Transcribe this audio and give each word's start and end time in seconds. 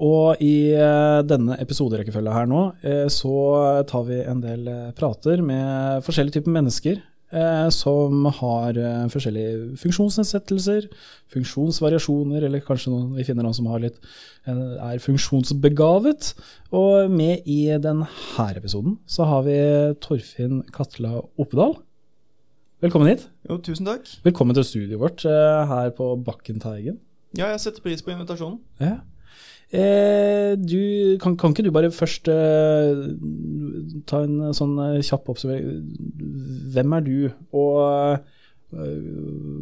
Og 0.00 0.40
i 0.40 0.72
eh, 0.72 1.20
denne 1.28 1.58
episoderekkefølga 1.60 2.32
her 2.32 2.48
nå, 2.48 2.64
eh, 2.88 3.06
så 3.12 3.34
tar 3.88 4.06
vi 4.08 4.22
en 4.24 4.40
del 4.40 4.66
eh, 4.70 4.90
prater 4.96 5.42
med 5.44 6.00
forskjellige 6.06 6.40
typer 6.40 6.56
mennesker 6.56 7.06
som 7.70 8.24
har 8.40 8.74
forskjellige 9.06 9.76
funksjonsnedsettelser, 9.78 10.88
funksjonsvariasjoner, 11.30 12.42
eller 12.48 12.64
kanskje 12.66 12.90
noen, 12.90 13.12
vi 13.14 13.22
finner 13.28 13.46
noen 13.46 13.54
som 13.54 13.68
litt, 13.78 14.00
er 14.50 14.98
funksjonsbegavet. 14.98 16.32
Og 16.74 17.06
med 17.14 17.46
i 17.46 17.68
denne 17.78 18.08
episoden 18.48 18.96
så 19.06 19.28
har 19.30 19.46
vi 19.46 19.54
Torfinn 20.02 20.64
Katla 20.74 21.20
Oppedal. 21.38 21.76
Velkommen 22.82 23.12
hit. 23.12 23.28
Jo, 23.46 23.60
tusen 23.62 23.86
takk. 23.86 24.10
Velkommen 24.26 24.58
til 24.58 24.66
studioet 24.66 25.04
vårt 25.04 25.22
her 25.22 25.94
på 25.94 26.10
Bakken 26.26 26.58
Teigen. 26.58 26.98
Ja, 27.38 27.52
jeg 27.52 27.62
setter 27.62 27.86
pris 27.86 28.02
på 28.02 28.10
invitasjonen. 28.10 28.58
Ja. 28.82 28.96
Eh, 29.70 30.56
du, 30.58 31.16
kan, 31.22 31.36
kan, 31.38 31.52
ikke 31.54 31.62
du 31.62 31.70
bare 31.74 31.92
først 31.94 32.26
eh, 32.32 33.02
ta 34.10 34.24
en 34.26 34.54
sånn 34.56 34.74
eh, 34.82 35.02
kjapp 35.06 35.30
oppsummering. 35.30 35.84
Hvem 36.74 36.96
er 36.96 37.04
du, 37.06 37.18
og 37.54 37.78
eh, 38.74 38.96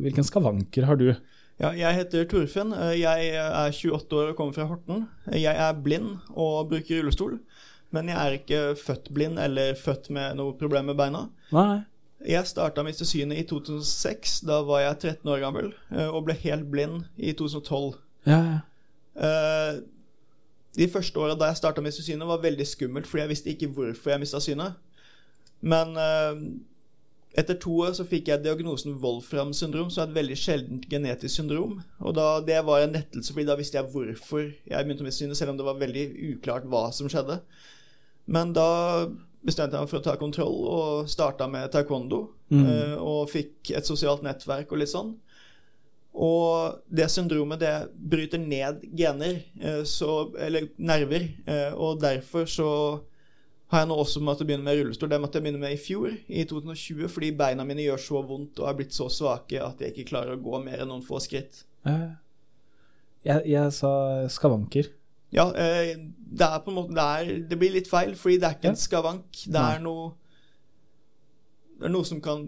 hvilken 0.06 0.24
skavanker 0.24 0.88
har 0.88 1.00
du? 1.00 1.10
Ja, 1.58 1.72
jeg 1.74 1.96
heter 1.98 2.28
Torfinn. 2.30 2.72
Eh, 2.72 2.94
jeg 3.02 3.32
er 3.34 3.74
28 3.74 4.16
år 4.16 4.32
og 4.32 4.38
kommer 4.38 4.56
fra 4.56 4.68
Horten. 4.70 5.04
Jeg 5.34 5.52
er 5.52 5.82
blind 5.84 6.16
og 6.30 6.70
bruker 6.70 7.02
rullestol. 7.02 7.38
Men 7.90 8.10
jeg 8.12 8.18
er 8.20 8.36
ikke 8.36 8.62
født 8.76 9.08
blind 9.16 9.40
eller 9.40 9.76
født 9.76 10.10
med 10.12 10.36
noe 10.38 10.54
problem 10.60 10.90
med 10.90 10.98
beina. 10.98 11.26
Nei. 11.56 11.80
Jeg 12.28 12.48
starta 12.50 12.82
med 12.82 12.98
synet 12.98 13.40
i 13.40 13.46
2006. 13.48 14.40
Da 14.48 14.60
var 14.66 14.82
jeg 14.84 14.98
13 14.98 15.32
år 15.34 15.42
gammel 15.44 15.70
eh, 15.92 16.08
og 16.08 16.24
ble 16.28 16.36
helt 16.44 16.68
blind 16.70 17.04
i 17.16 17.32
2012. 17.32 17.98
Ja, 18.28 18.40
ja. 18.40 18.58
De 20.78 20.88
første 20.90 21.18
åra 21.18 21.36
da 21.38 21.50
jeg 21.50 21.58
starta 21.60 21.82
med 21.82 21.94
synet, 21.96 22.28
var 22.28 22.42
veldig 22.42 22.66
skummelt, 22.66 23.08
fordi 23.10 23.24
jeg 23.24 23.32
visste 23.32 23.54
ikke 23.54 23.70
hvorfor 23.74 24.14
jeg 24.14 24.22
mista 24.22 24.40
synet. 24.42 24.78
Men 25.60 25.96
eh, 25.98 26.42
etter 27.38 27.58
to 27.60 27.74
år 27.84 27.94
så 27.98 28.06
fikk 28.08 28.30
jeg 28.30 28.44
diagnosen 28.44 28.96
Wolfram 29.02 29.52
syndrom, 29.56 29.90
som 29.90 30.04
er 30.04 30.10
et 30.10 30.18
veldig 30.20 30.36
sjeldent 30.38 30.86
genetisk 30.90 31.34
syndrom. 31.34 31.80
Og 31.98 32.14
da, 32.16 32.28
det 32.46 32.60
var 32.66 32.84
en 32.84 32.94
lettelse, 32.94 33.34
fordi 33.34 33.48
da 33.50 33.58
visste 33.58 33.80
jeg 33.80 33.90
hvorfor 33.92 34.44
jeg 34.46 34.86
begynte 34.86 35.04
å 35.04 35.08
miste 35.08 35.24
synet, 35.24 35.40
selv 35.40 35.54
om 35.54 35.60
det 35.60 35.66
var 35.66 35.80
veldig 35.82 36.06
uklart 36.32 36.68
hva 36.70 36.88
som 36.94 37.10
skjedde. 37.10 37.40
Men 38.30 38.54
da 38.56 38.68
bestemte 39.44 39.76
jeg 39.76 39.86
meg 39.86 39.90
for 39.90 40.00
å 40.00 40.04
ta 40.04 40.16
kontroll 40.20 40.58
og 40.68 41.10
starta 41.10 41.46
med 41.50 41.70
taekwondo. 41.74 42.24
Mm. 42.52 42.64
Eh, 42.64 42.94
og 42.98 43.30
fikk 43.32 43.74
et 43.76 43.88
sosialt 43.88 44.24
nettverk 44.26 44.72
og 44.72 44.82
litt 44.82 44.92
sånn. 44.92 45.14
Og 46.14 46.80
det 46.90 47.10
syndromet 47.12 47.60
det 47.60 47.74
bryter 48.10 48.40
ned 48.42 48.82
gener, 48.96 49.42
eh, 49.60 49.82
så, 49.86 50.30
eller 50.38 50.70
nerver, 50.78 51.28
eh, 51.46 51.72
og 51.74 52.00
derfor 52.02 52.48
så 52.50 52.70
har 53.68 53.84
jeg 53.84 53.90
nå 53.90 53.98
også 54.00 54.22
måttet 54.24 54.48
begynne 54.48 54.64
med 54.64 54.78
rullestol. 54.80 55.10
Det 55.12 55.20
måtte 55.20 55.38
jeg 55.38 55.44
begynne 55.44 55.60
med 55.62 55.76
i 55.76 55.80
fjor, 55.80 56.08
i 56.26 56.44
2020, 56.48 57.08
fordi 57.12 57.34
beina 57.36 57.66
mine 57.68 57.84
gjør 57.84 58.00
så 58.00 58.22
vondt 58.24 58.62
og 58.62 58.70
er 58.70 58.78
blitt 58.78 58.96
så 58.96 59.10
svake 59.12 59.60
at 59.62 59.82
jeg 59.84 59.92
ikke 59.92 60.08
klarer 60.14 60.38
å 60.38 60.42
gå 60.42 60.62
mer 60.64 60.82
enn 60.82 60.90
noen 60.90 61.04
få 61.04 61.20
skritt. 61.22 61.66
Jeg, 61.84 63.42
jeg 63.44 63.74
sa 63.76 63.92
skavanker. 64.32 64.88
Ja, 65.34 65.50
eh, 65.52 65.98
det 66.08 66.46
er 66.46 66.62
på 66.64 66.72
en 66.72 66.78
måte 66.78 66.96
det, 66.96 67.04
er, 67.04 67.42
det 67.50 67.58
blir 67.60 67.74
litt 67.74 67.90
feil, 67.90 68.14
fordi 68.16 68.38
det 68.40 68.48
er 68.48 68.56
ikke 68.56 68.72
en 68.72 68.80
skavank. 68.80 69.42
Det 69.44 69.60
er 69.60 69.84
noe 69.84 70.14
er 71.86 71.92
noe 71.92 72.06
som, 72.06 72.20
kan, 72.22 72.44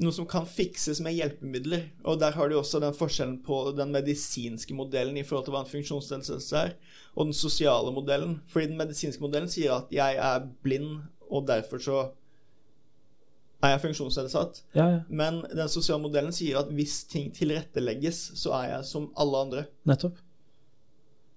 noe 0.00 0.12
som 0.12 0.26
kan 0.28 0.44
fikses 0.48 1.00
med 1.04 1.16
hjelpemidler. 1.16 1.86
Og 2.04 2.18
der 2.20 2.36
har 2.36 2.50
du 2.50 2.58
også 2.58 2.80
den 2.82 2.96
forskjellen 2.96 3.38
på 3.46 3.60
den 3.76 3.94
medisinske 3.94 4.76
modellen 4.76 5.16
i 5.16 5.24
forhold 5.24 5.46
til 5.46 5.56
hva 5.56 5.62
en 5.64 5.70
funksjonsnedsettelse 5.70 6.60
er, 6.60 6.74
og 7.14 7.30
den 7.30 7.38
sosiale 7.38 7.94
modellen. 7.94 8.38
Fordi 8.52 8.72
den 8.72 8.80
medisinske 8.80 9.24
modellen 9.24 9.48
sier 9.52 9.78
at 9.78 9.94
jeg 9.94 10.20
er 10.20 10.44
blind, 10.66 11.06
og 11.30 11.48
derfor 11.48 11.80
så 11.80 12.02
er 13.64 13.74
jeg 13.74 13.84
funksjonsnedsatt. 13.86 14.60
Ja, 14.76 14.86
ja. 14.92 15.00
Men 15.08 15.40
den 15.48 15.72
sosiale 15.72 16.02
modellen 16.04 16.34
sier 16.36 16.60
at 16.60 16.72
hvis 16.74 17.02
ting 17.08 17.30
tilrettelegges, 17.34 18.20
så 18.40 18.52
er 18.58 18.70
jeg 18.74 18.88
som 18.90 19.08
alle 19.20 19.44
andre. 19.46 19.66
Nettopp. 19.88 20.20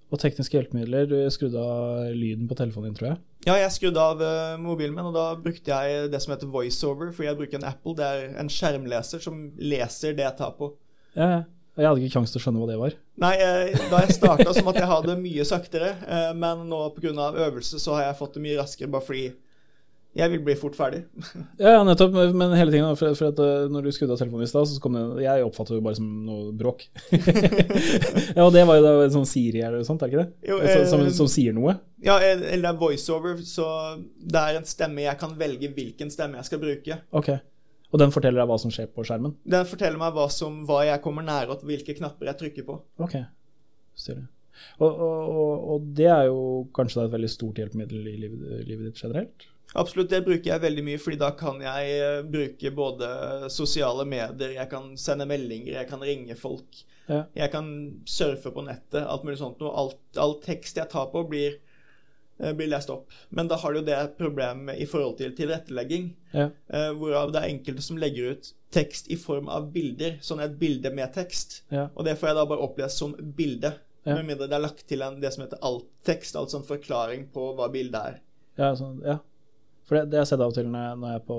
Og 0.08 0.22
tekniske 0.22 0.56
hjelpemidler. 0.56 1.08
Du 1.10 1.18
skrudde 1.34 1.60
av 1.60 2.14
lyden 2.16 2.48
på 2.48 2.56
telefonen 2.56 2.90
din, 2.90 2.98
tror 3.00 3.10
jeg? 3.10 3.20
Ja, 3.48 3.58
jeg 3.60 3.74
skrudde 3.76 4.04
av 4.04 4.22
uh, 4.24 4.56
mobilen 4.62 4.96
min, 4.96 5.10
og 5.10 5.16
da 5.18 5.28
brukte 5.40 5.74
jeg 5.74 6.08
det 6.14 6.22
som 6.24 6.32
heter 6.32 6.52
voiceover. 6.52 7.12
For 7.16 7.28
jeg 7.28 7.36
bruker 7.40 7.60
en 7.60 7.68
Apple. 7.68 7.98
Det 8.00 8.08
er 8.08 8.40
en 8.40 8.52
skjermleser 8.52 9.24
som 9.24 9.50
leser 9.60 10.16
det 10.16 10.24
jeg 10.24 10.40
tar 10.40 10.56
på. 10.60 10.72
Ja, 11.18 11.30
ja. 11.36 11.46
Jeg 11.78 11.86
hadde 11.86 12.02
ikke 12.02 12.18
kjangs 12.18 12.32
til 12.34 12.40
å 12.40 12.42
skjønne 12.42 12.62
hva 12.62 12.68
det 12.72 12.78
var. 12.82 12.94
Nei, 13.22 13.34
eh, 13.38 13.76
da 13.92 14.00
jeg 14.02 14.16
starta, 14.16 14.50
som 14.56 14.70
at 14.72 14.80
jeg 14.80 14.90
hadde 14.90 15.18
mye 15.22 15.44
saktere. 15.46 15.92
Eh, 16.10 16.32
men 16.34 16.64
nå 16.72 16.80
pga. 16.96 17.28
øvelse 17.46 17.78
så 17.78 17.94
har 17.94 18.08
jeg 18.08 18.18
fått 18.18 18.34
det 18.34 18.42
mye 18.48 18.58
raskere, 18.58 18.90
bare 18.90 19.06
fordi 19.06 19.28
jeg 20.18 20.32
vil 20.34 20.44
bli 20.46 20.56
fort 20.60 20.76
ferdig. 20.78 21.04
ja, 21.62 21.80
nettopp. 21.86 22.16
Men 22.38 22.56
hele 22.58 22.74
tiden, 22.74 22.98
for, 23.00 23.16
for 23.18 23.32
at 23.32 23.42
uh, 23.42 23.66
når 23.72 23.88
du 23.88 23.92
skrudde 23.96 24.16
av 24.16 24.22
telefonen 24.22 24.48
i 24.48 24.50
stad, 24.52 24.70
så 24.70 24.82
kom 24.84 24.98
det 24.98 25.26
Jeg 25.26 25.46
oppfattet 25.46 25.78
det 25.78 25.84
bare 25.86 26.00
som 26.00 26.08
noe 26.28 26.54
bråk. 26.58 26.88
ja, 28.38 28.46
Og 28.46 28.54
det 28.56 28.64
var 28.70 28.80
jo 28.80 28.86
da 28.86 29.10
sånn 29.14 29.28
Siri 29.30 29.62
eller 29.62 29.82
noe 29.82 29.88
sånt, 29.88 30.04
er 30.04 30.10
det 30.10 30.16
ikke 30.16 30.24
det? 30.26 30.52
Jo, 30.52 30.62
eh, 30.64 30.86
som, 30.90 31.04
som, 31.20 31.30
sier 31.32 31.56
noe? 31.58 31.78
Ja, 32.04 32.18
eller 32.22 32.72
er 32.72 32.80
voiceover, 32.80 33.38
så 33.46 33.68
det 33.98 34.42
er 34.42 34.60
en 34.60 34.68
stemme 34.70 35.06
jeg 35.06 35.22
kan 35.22 35.36
velge 35.38 35.72
hvilken 35.76 36.14
stemme 36.14 36.42
jeg 36.42 36.50
skal 36.50 36.64
bruke. 36.64 37.02
Ok. 37.18 37.36
Og 37.88 38.02
den 38.02 38.12
forteller 38.12 38.42
deg 38.42 38.50
hva 38.50 38.58
som 38.60 38.74
skjer 38.74 38.90
på 38.92 39.06
skjermen? 39.08 39.38
Den 39.48 39.68
forteller 39.70 40.02
meg 40.02 40.16
hva, 40.16 40.28
som, 40.34 40.64
hva 40.68 40.82
jeg 40.90 41.04
kommer 41.04 41.24
nære, 41.26 41.56
og 41.56 41.68
hvilke 41.68 41.96
knapper 41.98 42.34
jeg 42.34 42.42
trykker 42.42 42.68
på. 42.68 42.82
Ok, 43.06 43.22
Stilig. 43.98 44.28
Og, 44.78 44.90
og, 44.90 45.30
og, 45.30 45.54
og, 45.74 45.86
det 45.98 46.08
er 46.10 46.24
jo 46.30 46.40
kanskje 46.76 47.06
et 47.06 47.14
veldig 47.14 47.30
stort 47.30 47.62
hjelpemiddel 47.62 48.10
i 48.10 48.16
livet, 48.24 48.66
livet 48.66 48.90
ditt 48.90 49.02
generelt? 49.04 49.48
Absolutt, 49.76 50.10
det 50.10 50.24
bruker 50.24 50.52
jeg 50.52 50.64
veldig 50.64 50.84
mye, 50.88 51.00
fordi 51.02 51.20
da 51.20 51.32
kan 51.38 51.60
jeg 51.62 51.96
eh, 52.00 52.20
bruke 52.26 52.72
både 52.76 53.10
sosiale 53.52 54.06
medier, 54.08 54.56
jeg 54.56 54.70
kan 54.72 54.94
sende 55.00 55.28
meldinger, 55.28 55.74
jeg 55.76 55.90
kan 55.90 56.04
ringe 56.04 56.38
folk. 56.40 56.84
Ja. 57.08 57.24
Jeg 57.36 57.52
kan 57.54 57.70
surfe 58.08 58.52
på 58.52 58.64
nettet, 58.68 59.04
alt 59.04 59.26
mulig 59.28 59.40
sånt 59.40 59.62
noe. 59.64 59.72
Alt, 59.80 60.00
all 60.20 60.38
tekst 60.44 60.80
jeg 60.80 60.92
tar 60.92 61.10
på, 61.12 61.24
blir, 61.30 61.60
eh, 62.40 62.54
blir, 62.56 62.72
lest 62.72 62.92
opp. 62.94 63.12
Men 63.30 63.52
da 63.52 63.60
har 63.60 63.76
du 63.76 63.84
det 63.88 64.00
problemet 64.20 64.80
i 64.80 64.88
forhold 64.90 65.20
til 65.20 65.36
tilrettelegging, 65.36 66.14
ja. 66.32 66.50
Eh, 66.72 66.92
hvorav 66.96 67.36
det 67.36 67.44
er 67.44 67.52
enkelte 67.52 67.84
som 67.84 68.00
legger 68.00 68.36
ut 68.36 68.54
tekst 68.76 69.12
i 69.12 69.20
form 69.20 69.52
av 69.52 69.70
bilder, 69.76 70.18
sånn 70.24 70.44
et 70.44 70.58
bilde 70.60 70.92
med 70.96 71.12
tekst. 71.16 71.62
Ja. 71.72 71.90
Og 71.96 72.08
det 72.08 72.18
får 72.20 72.32
jeg 72.32 72.40
da 72.40 72.48
bare 72.48 72.64
opplest 72.64 73.04
som 73.04 73.16
bilde, 73.20 73.76
med 74.08 74.24
mindre 74.24 74.46
det 74.48 74.56
er 74.56 74.64
lagt 74.64 74.86
til 74.88 75.02
en, 75.04 75.18
det 75.20 75.34
som 75.36 75.44
heter 75.44 75.60
alt-tekst, 75.68 76.38
altså 76.40 76.62
en 76.62 76.68
forklaring 76.68 77.26
på 77.34 77.50
hva 77.58 77.68
bildet 77.72 78.14
er. 78.14 78.22
Ja, 78.56 78.70
sånn, 78.80 79.02
ja. 79.04 79.18
For 79.88 79.96
det, 79.96 80.10
det 80.12 80.18
jeg 80.18 80.26
har 80.26 80.28
sett 80.28 80.42
av 80.44 80.52
og 80.52 80.56
til 80.58 80.68
når 80.68 80.82
jeg, 80.84 80.96
når 81.02 81.12
jeg, 81.14 81.22
på, 81.30 81.36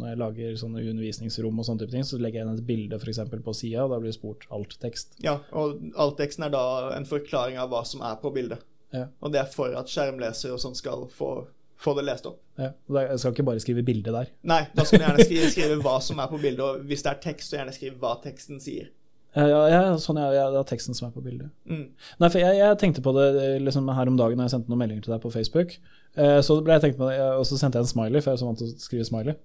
når 0.00 0.06
jeg 0.08 0.20
lager 0.22 0.54
sånne 0.60 0.84
undervisningsrom, 0.92 1.58
og 1.60 1.66
sånne 1.68 1.82
type 1.82 1.92
ting, 1.92 2.06
så 2.08 2.20
legger 2.20 2.40
jeg 2.40 2.48
inn 2.48 2.54
et 2.54 2.68
bilde 2.68 3.00
for 3.02 3.42
på 3.44 3.56
sida, 3.58 3.84
og 3.84 3.92
da 3.92 3.98
blir 4.00 4.08
det 4.08 4.16
spurt 4.16 4.46
alt-tekst. 4.56 5.18
Ja, 5.24 5.36
og 5.52 5.82
alt-teksten 6.00 6.46
er 6.46 6.54
da 6.54 6.64
en 6.96 7.08
forklaring 7.08 7.60
av 7.60 7.68
hva 7.74 7.82
som 7.88 8.00
er 8.06 8.16
på 8.22 8.32
bildet. 8.32 8.64
Ja. 8.94 9.08
Og 9.20 9.34
det 9.34 9.42
er 9.42 9.52
for 9.52 9.74
at 9.76 9.90
skjermleser 9.90 10.54
og 10.54 10.62
sånn 10.62 10.76
skal 10.78 11.04
få, 11.12 11.30
få, 11.76 11.96
det 11.98 12.06
lest 12.08 12.28
opp. 12.30 12.40
Ja, 12.56 12.70
Jeg 12.88 13.20
skal 13.20 13.34
ikke 13.34 13.48
bare 13.50 13.60
skrive 13.60 13.84
bilde 13.84 14.14
der. 14.14 14.30
Nei, 14.46 14.62
da 14.72 14.86
skal 14.86 15.02
du 15.02 15.08
gjerne 15.08 15.26
skrive, 15.26 15.50
skrive 15.52 15.80
hva 15.84 15.98
som 16.04 16.22
er 16.22 16.30
på 16.30 16.40
bildet, 16.40 16.64
og 16.64 16.88
hvis 16.88 17.04
det 17.04 17.12
er 17.12 17.24
tekst, 17.26 17.50
så 17.50 17.58
gjerne 17.58 17.74
skrive 17.74 17.98
hva 18.00 18.16
teksten 18.24 18.62
sier. 18.62 18.92
Ja, 19.34 19.64
ja, 19.66 19.80
sånn 19.98 20.20
ja, 20.22 20.28
ja, 20.30 20.44
det 20.54 20.60
er 20.60 20.68
teksten 20.68 20.94
som 20.94 21.08
er 21.08 21.14
på 21.14 21.22
bildet. 21.24 21.50
Mm. 21.66 21.88
Nei, 22.22 22.28
for 22.30 22.38
jeg, 22.38 22.54
jeg, 22.60 22.78
tenkte 22.78 23.02
på 23.02 23.12
det 23.16 23.26
liksom, 23.64 23.90
her 23.90 24.10
om 24.10 24.18
dagen 24.20 24.38
da 24.38 24.46
jeg 24.46 24.54
sendte 24.54 24.70
noen 24.70 24.84
meldinger 24.84 25.08
til 25.08 25.14
deg 25.16 25.24
på 25.24 25.32
Facebook. 25.34 25.74
Eh, 26.14 26.38
så 26.46 26.56
ble 26.62 26.76
jeg 26.76 26.84
tenkt 26.86 27.00
på 27.00 27.08
det, 27.10 27.18
og 27.38 27.44
så 27.48 27.58
sendte 27.58 27.80
jeg 27.80 27.88
en 27.88 27.90
smiley, 27.90 28.22
for 28.22 28.32
jeg 28.32 28.38
er 28.38 28.42
så 28.44 28.48
vant 28.50 28.62
til 28.62 28.70
å 28.70 28.84
skrive 28.84 29.06
smiley. 29.08 29.36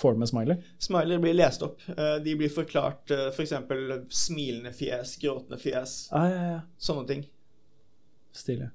Får 0.00 0.14
du 0.14 0.22
med 0.22 0.30
smiley? 0.30 0.56
Smiley 0.82 1.20
blir 1.22 1.36
lest 1.36 1.62
opp. 1.66 1.82
Eh, 1.92 2.16
de 2.24 2.36
blir 2.38 2.50
forklart 2.52 3.12
f.eks. 3.34 3.52
For 3.68 3.98
smilende 4.14 4.72
fjes, 4.74 5.16
gråtende 5.22 5.60
fjes. 5.60 5.98
Ah, 6.14 6.30
ja, 6.30 6.46
ja. 6.54 6.62
Sånne 6.82 7.06
ting. 7.10 7.26
Stilig. 8.34 8.70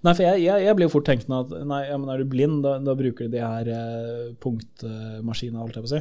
Nei, 0.00 0.14
for 0.14 0.24
jeg, 0.24 0.40
jeg, 0.46 0.64
jeg 0.64 0.76
blir 0.78 0.88
jo 0.88 0.94
fort 0.94 1.04
tenkt 1.10 1.28
at 1.28 1.50
nei, 1.68 1.82
ja, 1.90 1.98
men 2.00 2.08
er 2.08 2.22
du 2.22 2.30
blind, 2.32 2.62
da, 2.64 2.78
da 2.80 2.94
bruker 2.96 3.28
du 3.28 3.34
de 3.34 3.42
her 3.44 3.68
punktmaskinene, 4.40 5.60
holdt 5.60 5.76
jeg 5.76 5.84
på 5.84 5.90
å 5.90 5.92
si. 5.92 6.00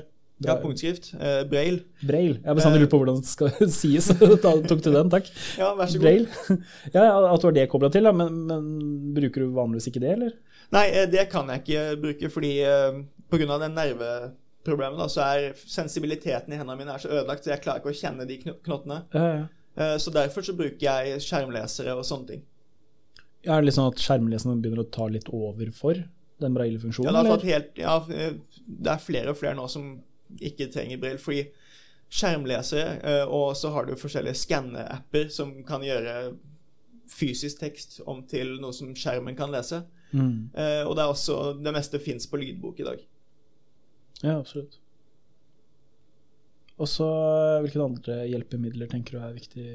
Ja, 0.50 0.56
punktskrift. 0.62 1.10
Eh, 1.16 1.42
braille. 1.50 1.84
Braille. 2.04 2.38
Jeg 2.44 2.58
bestandig 2.60 2.82
lurt 2.84 2.92
på 2.94 3.00
hvordan 3.02 3.22
det 3.22 3.30
skal 3.32 3.52
sies. 3.80 4.08
Da 4.44 4.52
tok 4.68 4.82
du 4.86 4.90
den, 4.94 5.10
takk. 5.14 5.30
Ja, 5.60 5.72
vær 5.80 5.90
så 5.92 6.00
god. 6.00 6.06
Braille. 6.06 6.60
Ja, 6.96 7.06
At 7.34 7.42
du 7.44 7.48
har 7.50 7.56
det 7.58 7.68
kobla 7.72 7.90
til, 7.94 8.04
da. 8.10 8.12
Men, 8.16 8.44
men 8.50 8.70
bruker 9.16 9.46
du 9.46 9.54
vanligvis 9.56 9.90
ikke 9.92 10.04
det, 10.04 10.14
eller? 10.18 10.36
Nei, 10.74 10.86
eh, 10.92 11.10
det 11.12 11.28
kan 11.32 11.50
jeg 11.54 11.64
ikke 11.66 11.84
bruke, 12.04 12.30
fordi 12.34 12.54
eh, 12.68 13.02
pga. 13.34 13.58
den 13.66 13.76
nerveproblemet 13.78 15.02
da, 15.04 15.10
så 15.12 15.26
er 15.28 15.52
sensibiliteten 15.60 16.54
i 16.56 16.58
hendene 16.62 16.80
mine 16.80 16.96
er 16.96 17.04
så 17.04 17.12
ødelagt, 17.12 17.44
så 17.46 17.54
jeg 17.54 17.64
klarer 17.66 17.84
ikke 17.84 17.94
å 17.94 18.00
kjenne 18.00 18.26
de 18.30 18.40
kno- 18.42 18.58
knottene. 18.66 19.02
Ja, 19.14 19.28
ja. 19.38 19.44
Eh, 19.74 19.96
Så 20.02 20.12
derfor 20.14 20.46
så 20.46 20.54
bruker 20.58 20.82
jeg 20.86 21.22
skjermlesere 21.26 21.96
og 21.98 22.06
sånne 22.08 22.28
ting. 22.34 22.44
Er 23.44 23.60
det 23.60 23.68
litt 23.68 23.76
sånn 23.76 23.90
at 23.92 24.00
skjermleseren 24.00 24.62
begynner 24.64 24.86
å 24.86 24.92
ta 24.94 25.08
litt 25.12 25.28
over 25.34 25.72
for 25.76 25.98
den 26.44 26.54
braille-funksjonen? 26.56 27.12
Ja, 27.12 27.24
det, 27.26 27.32
har 27.34 27.44
helt, 27.50 27.72
ja, 27.82 27.96
det 28.08 28.92
er 28.94 29.02
flere 29.04 29.34
og 29.34 29.38
flere 29.40 29.58
nå 29.58 29.66
som 29.72 29.90
ikke 30.42 30.70
trenger 30.74 30.98
brill 31.02 31.18
fordi 31.22 31.46
skjermlesere, 32.14 33.00
eh, 33.10 33.24
og 33.26 33.56
så 33.58 33.72
har 33.74 33.86
du 33.88 33.96
forskjellige 33.98 34.38
skanne-apper 34.44 35.30
som 35.34 35.56
kan 35.66 35.82
gjøre 35.86 36.36
fysisk 37.14 37.60
tekst 37.64 38.00
om 38.10 38.22
til 38.30 38.56
noe 38.62 38.74
som 38.74 38.94
skjermen 38.98 39.36
kan 39.38 39.52
lese. 39.54 39.84
Mm. 40.14 40.50
Eh, 40.54 40.84
Og 40.86 40.96
det 40.96 41.04
er 41.04 41.10
også, 41.14 41.40
det 41.64 41.74
meste 41.74 42.00
fins 42.00 42.28
på 42.30 42.38
lydbok 42.38 42.80
i 42.80 42.88
dag. 42.88 43.00
Ja, 44.24 44.38
absolutt. 44.40 44.78
Og 46.82 46.88
så, 46.90 47.06
hvilke 47.64 47.82
andre 47.84 48.20
hjelpemidler 48.30 48.90
tenker 48.90 49.18
du 49.18 49.24
er 49.24 49.34
viktig 49.36 49.66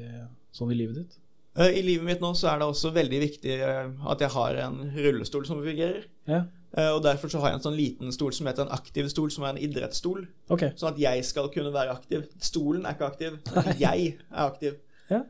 sånn 0.55 0.71
i 0.73 0.77
livet 0.79 0.95
ditt? 1.01 1.17
Eh, 1.59 1.75
I 1.79 1.83
livet 1.83 2.05
mitt 2.07 2.23
nå 2.23 2.31
så 2.37 2.51
er 2.53 2.59
det 2.61 2.67
også 2.71 2.91
veldig 2.95 3.19
viktig 3.23 3.55
eh, 3.59 3.91
at 4.11 4.23
jeg 4.23 4.31
har 4.35 4.59
en 4.65 4.79
rullestol 4.95 5.45
som 5.47 5.61
fungerer. 5.63 6.07
Ja, 6.29 6.45
Eh, 6.45 6.58
Og 6.69 6.99
derfor 7.01 7.31
så 7.33 7.39
har 7.41 7.49
jeg 7.49 7.57
en 7.57 7.63
sånn 7.63 7.77
liten 7.79 8.13
stol 8.13 8.33
som 8.35 8.45
heter 8.45 8.67
en 8.67 8.75
aktiv 8.75 9.07
stol, 9.09 9.31
som 9.33 9.47
er 9.47 9.55
en 9.55 9.61
idrettsstol. 9.65 10.27
ok. 10.53 10.67
Sånn 10.77 10.91
at 10.91 10.99
jeg 11.01 11.23
skal 11.25 11.49
kunne 11.49 11.71
være 11.73 11.95
aktiv. 11.97 12.27
Stolen 12.45 12.85
er 12.85 12.93
ikke 12.93 13.07
aktiv, 13.09 13.39
jeg 13.87 14.11
er 14.29 14.43
aktiv. 14.43 14.77
Ja. 15.09 15.23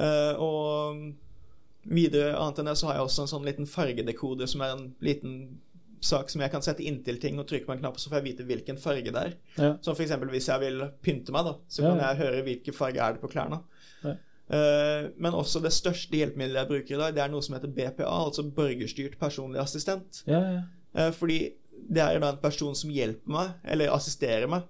Uh, 0.00 0.40
og 0.40 1.02
videre 1.88 2.34
annet 2.36 2.62
enn 2.62 2.70
det 2.70 2.76
så 2.80 2.88
har 2.88 2.98
jeg 2.98 3.06
også 3.10 3.26
en 3.26 3.32
sånn 3.34 3.46
liten 3.46 3.68
fargedekoder 3.70 4.48
som 4.50 4.64
er 4.64 4.74
en 4.74 4.88
liten 5.04 5.36
sak 6.06 6.30
som 6.30 6.42
jeg 6.44 6.52
kan 6.52 6.64
sette 6.64 6.84
inntil 6.86 7.18
ting 7.22 7.38
og 7.40 7.48
trykke 7.48 7.66
på 7.68 7.74
en 7.74 7.80
knapp, 7.80 7.98
så 8.00 8.10
får 8.10 8.20
jeg 8.20 8.26
vite 8.28 8.46
hvilken 8.48 8.78
farge 8.80 9.12
det 9.12 9.22
er. 9.22 9.34
Ja. 9.56 9.72
Så 9.82 9.94
for 9.94 10.04
eksempel 10.04 10.30
hvis 10.32 10.48
jeg 10.50 10.62
vil 10.62 10.84
pynte 11.04 11.34
meg, 11.34 11.48
da, 11.48 11.56
så 11.72 11.86
kan 11.86 12.00
ja. 12.00 12.10
jeg 12.10 12.20
høre 12.22 12.46
hvilken 12.46 12.76
farge 12.76 13.02
er 13.02 13.16
det 13.16 13.22
på 13.22 13.30
klærne. 13.32 13.60
Ja. 14.04 14.14
Eh, 14.46 15.08
men 15.16 15.34
også 15.34 15.62
det 15.64 15.72
største 15.74 16.20
hjelpemiddelet 16.20 16.62
jeg 16.62 16.70
bruker 16.70 16.96
i 16.96 17.00
dag, 17.00 17.16
det 17.16 17.24
er 17.24 17.32
noe 17.32 17.42
som 17.42 17.56
heter 17.56 17.72
BPA, 17.72 18.06
altså 18.06 18.46
borgerstyrt 18.56 19.16
personlig 19.20 19.62
assistent. 19.62 20.22
Ja, 20.28 20.42
ja. 20.58 20.64
Eh, 20.96 21.12
Fordi 21.14 21.38
det 21.86 22.02
er 22.02 22.18
da 22.18 22.32
en 22.32 22.42
person 22.42 22.74
som 22.74 22.90
hjelper 22.90 23.30
meg, 23.30 23.54
eller 23.64 23.92
assisterer 23.94 24.48
meg. 24.50 24.64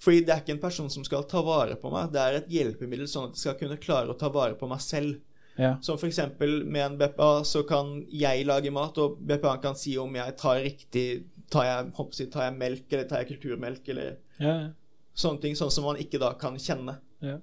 Fordi 0.00 0.22
det 0.24 0.32
er 0.32 0.42
ikke 0.42 0.54
en 0.56 0.62
person 0.62 0.90
som 0.92 1.04
skal 1.04 1.24
ta 1.28 1.40
vare 1.44 1.76
på 1.80 1.90
meg, 1.92 2.10
det 2.12 2.20
er 2.20 2.38
et 2.38 2.50
hjelpemiddel 2.52 3.08
sånn 3.08 3.30
at 3.30 3.36
jeg 3.36 3.46
skal 3.46 3.56
kunne 3.60 3.78
klare 3.80 4.12
å 4.12 4.18
ta 4.18 4.28
vare 4.32 4.56
på 4.58 4.68
meg 4.68 4.82
selv. 4.84 5.20
ja. 5.56 5.78
Som 5.80 5.96
eksempel 6.04 6.64
med 6.64 6.84
en 6.84 6.98
BPA 7.00 7.44
så 7.48 7.62
kan 7.68 8.04
jeg 8.12 8.44
lage 8.46 8.70
mat, 8.70 8.98
og 8.98 9.16
BPA 9.20 9.56
kan 9.62 9.76
si 9.76 9.96
om 9.98 10.14
jeg 10.14 10.36
tar 10.36 10.62
riktig 10.64 11.08
Tar 11.46 11.62
jeg, 11.62 11.92
jeg, 11.94 12.26
tar 12.34 12.42
jeg 12.42 12.54
melk, 12.58 12.86
eller 12.90 13.04
tar 13.06 13.20
jeg 13.20 13.28
kulturmelk, 13.28 13.88
eller 13.92 14.16
ja, 14.42 14.54
ja. 14.64 14.70
sånne 15.14 15.38
ting. 15.44 15.52
Sånn 15.54 15.70
som 15.70 15.84
man 15.86 16.00
ikke 16.02 16.18
da 16.18 16.32
kan 16.34 16.56
kjenne. 16.58 16.96
ja. 17.22 17.36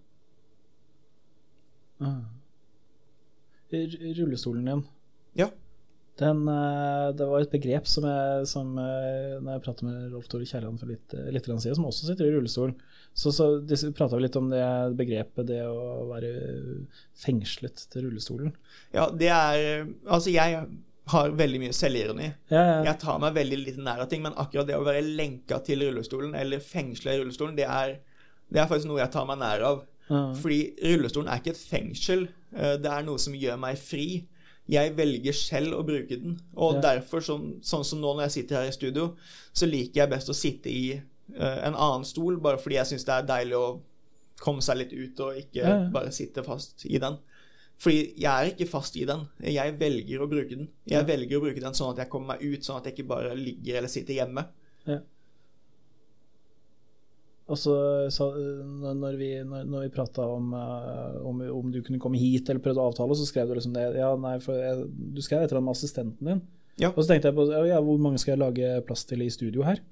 Ah. 2.04 2.20
Rullestolen 3.72 4.66
din. 4.68 4.82
Ja. 5.40 5.48
Den, 6.20 6.48
eh, 6.48 7.08
det 7.18 7.26
var 7.26 7.42
et 7.42 7.54
begrep 7.54 7.88
som 7.90 8.06
jeg, 8.06 8.46
som, 8.50 8.76
eh, 8.78 9.40
når 9.42 9.56
jeg 9.56 9.64
pratet 9.66 9.86
med 9.88 10.12
Rolf 10.14 10.28
Tore 10.30 10.46
Kjærland 10.46 10.78
for 10.78 10.92
litt, 10.92 11.14
eh, 11.18 11.32
litt 11.34 11.48
siden, 11.50 11.76
som 11.76 11.86
også 11.90 12.06
sitter 12.06 12.28
i 12.28 12.34
rullestol, 12.36 12.76
så, 13.18 13.34
så 13.34 13.48
prata 13.98 14.18
vi 14.20 14.28
litt 14.28 14.38
om 14.38 14.52
det 14.52 14.64
begrepet, 15.00 15.48
det 15.50 15.64
å 15.66 16.06
være 16.12 16.34
fengslet 17.18 17.88
til 17.90 18.06
rullestolen. 18.06 18.54
Ja, 18.94 19.08
det 19.10 19.30
er 19.30 19.88
Altså, 20.06 20.30
jeg 20.34 20.68
har 21.14 21.34
veldig 21.36 21.60
mye 21.60 21.74
selvironi. 21.76 22.30
Ja, 22.54 22.62
ja. 22.62 22.76
Jeg 22.92 23.00
tar 23.02 23.18
meg 23.20 23.34
veldig 23.34 23.58
lite 23.60 23.82
nær 23.84 24.04
av 24.06 24.10
ting, 24.12 24.22
men 24.22 24.38
akkurat 24.38 24.70
det 24.70 24.78
å 24.78 24.86
være 24.86 25.02
lenka 25.02 25.60
til 25.66 25.82
rullestolen, 25.82 26.36
eller 26.38 26.62
fengsla 26.62 27.16
i 27.16 27.24
rullestolen, 27.24 27.58
det 27.58 27.66
er, 27.66 27.98
det 28.54 28.62
er 28.62 28.70
faktisk 28.70 28.92
noe 28.92 29.02
jeg 29.02 29.12
tar 29.12 29.26
meg 29.30 29.42
nær 29.42 29.66
av. 29.72 29.82
Ja. 30.12 30.22
Fordi 30.38 30.62
rullestolen 30.94 31.32
er 31.32 31.42
ikke 31.42 31.56
et 31.56 31.66
fengsel. 31.74 32.28
Det 32.54 32.90
er 32.92 33.06
noe 33.08 33.18
som 33.22 33.34
gjør 33.34 33.58
meg 33.58 33.82
fri. 33.82 34.08
Jeg 34.70 34.94
velger 34.96 35.34
selv 35.36 35.74
å 35.76 35.84
bruke 35.86 36.16
den. 36.22 36.38
Og 36.56 36.76
Ja. 36.76 36.82
derfor, 36.82 37.20
sånn, 37.20 37.62
sånn 37.62 37.84
som 37.84 38.00
nå 38.00 38.14
når 38.16 38.22
jeg 38.30 38.32
sitter 38.32 38.56
her 38.62 38.70
i 38.70 38.72
studio, 38.72 39.16
så 39.54 39.68
liker 39.70 40.02
jeg 40.02 40.10
best 40.10 40.30
å 40.30 40.34
sitte 40.36 40.70
i 40.72 40.94
uh, 41.36 41.60
en 41.68 41.74
annen 41.76 42.06
stol, 42.06 42.38
bare 42.40 42.58
fordi 42.58 42.76
jeg 42.76 42.86
syns 42.94 43.04
det 43.06 43.14
er 43.14 43.28
deilig 43.28 43.56
å 43.60 43.82
komme 44.40 44.62
seg 44.62 44.78
litt 44.78 44.94
ut 44.94 45.20
og 45.20 45.36
ikke 45.40 45.56
Ja, 45.62 45.68
ja. 45.84 45.90
bare 45.90 46.12
sitte 46.12 46.44
fast 46.44 46.86
i 46.86 46.98
den. 46.98 47.18
Fordi 47.80 48.14
jeg 48.16 48.32
er 48.32 48.52
ikke 48.54 48.68
fast 48.70 48.96
i 48.96 49.06
den. 49.06 49.28
Jeg 49.42 49.78
velger 49.80 50.22
å 50.24 50.30
bruke 50.30 50.50
den. 50.56 50.70
Jeg 50.86 51.02
Ja. 51.02 51.04
velger 51.04 51.40
å 51.40 51.42
bruke 51.44 51.60
den 51.62 51.74
sånn 51.74 51.92
at 51.92 51.98
jeg 51.98 52.10
kommer 52.10 52.38
meg 52.38 52.42
ut, 52.44 52.62
sånn 52.64 52.78
at 52.78 52.84
jeg 52.86 52.96
ikke 52.96 53.08
bare 53.08 53.36
ligger 53.36 53.76
eller 53.78 53.88
sitter 53.90 54.14
hjemme. 54.14 54.46
Og 57.52 57.60
så 57.60 57.74
når 58.96 59.18
vi, 59.20 59.30
når, 59.44 59.66
når 59.68 59.86
vi 59.86 59.94
prata 59.94 60.26
om, 60.32 60.54
eh, 60.56 61.16
om, 61.28 61.42
om 61.60 61.72
du 61.74 61.82
kunne 61.84 62.00
komme 62.00 62.22
hit 62.22 62.48
eller 62.48 62.64
prøvde 62.64 62.80
å 62.80 62.92
avtale, 62.92 63.18
så 63.20 63.28
skrev 63.28 63.50
du 63.50 63.58
liksom 63.58 63.76
det 63.76 63.90
Ja, 64.00 64.14
nei, 64.20 64.38
for 64.44 64.56
jeg, 64.56 64.88
du 64.88 65.20
skrev 65.24 65.44
et 65.44 65.52
eller 65.52 65.60
annet 65.60 65.72
med 65.72 65.78
assistenten 65.78 66.30
din. 66.30 66.44
Ja. 66.80 66.94
Og 66.94 67.04
så 67.04 67.12
tenkte 67.12 67.30
jeg 67.30 67.38
på 67.38 67.48
ja, 67.68 67.82
hvor 67.84 68.00
mange 68.02 68.22
skal 68.22 68.34
jeg 68.34 68.44
lage 68.46 68.76
plass 68.88 69.04
til 69.10 69.22
i 69.26 69.32
studio 69.34 69.66
her? 69.68 69.84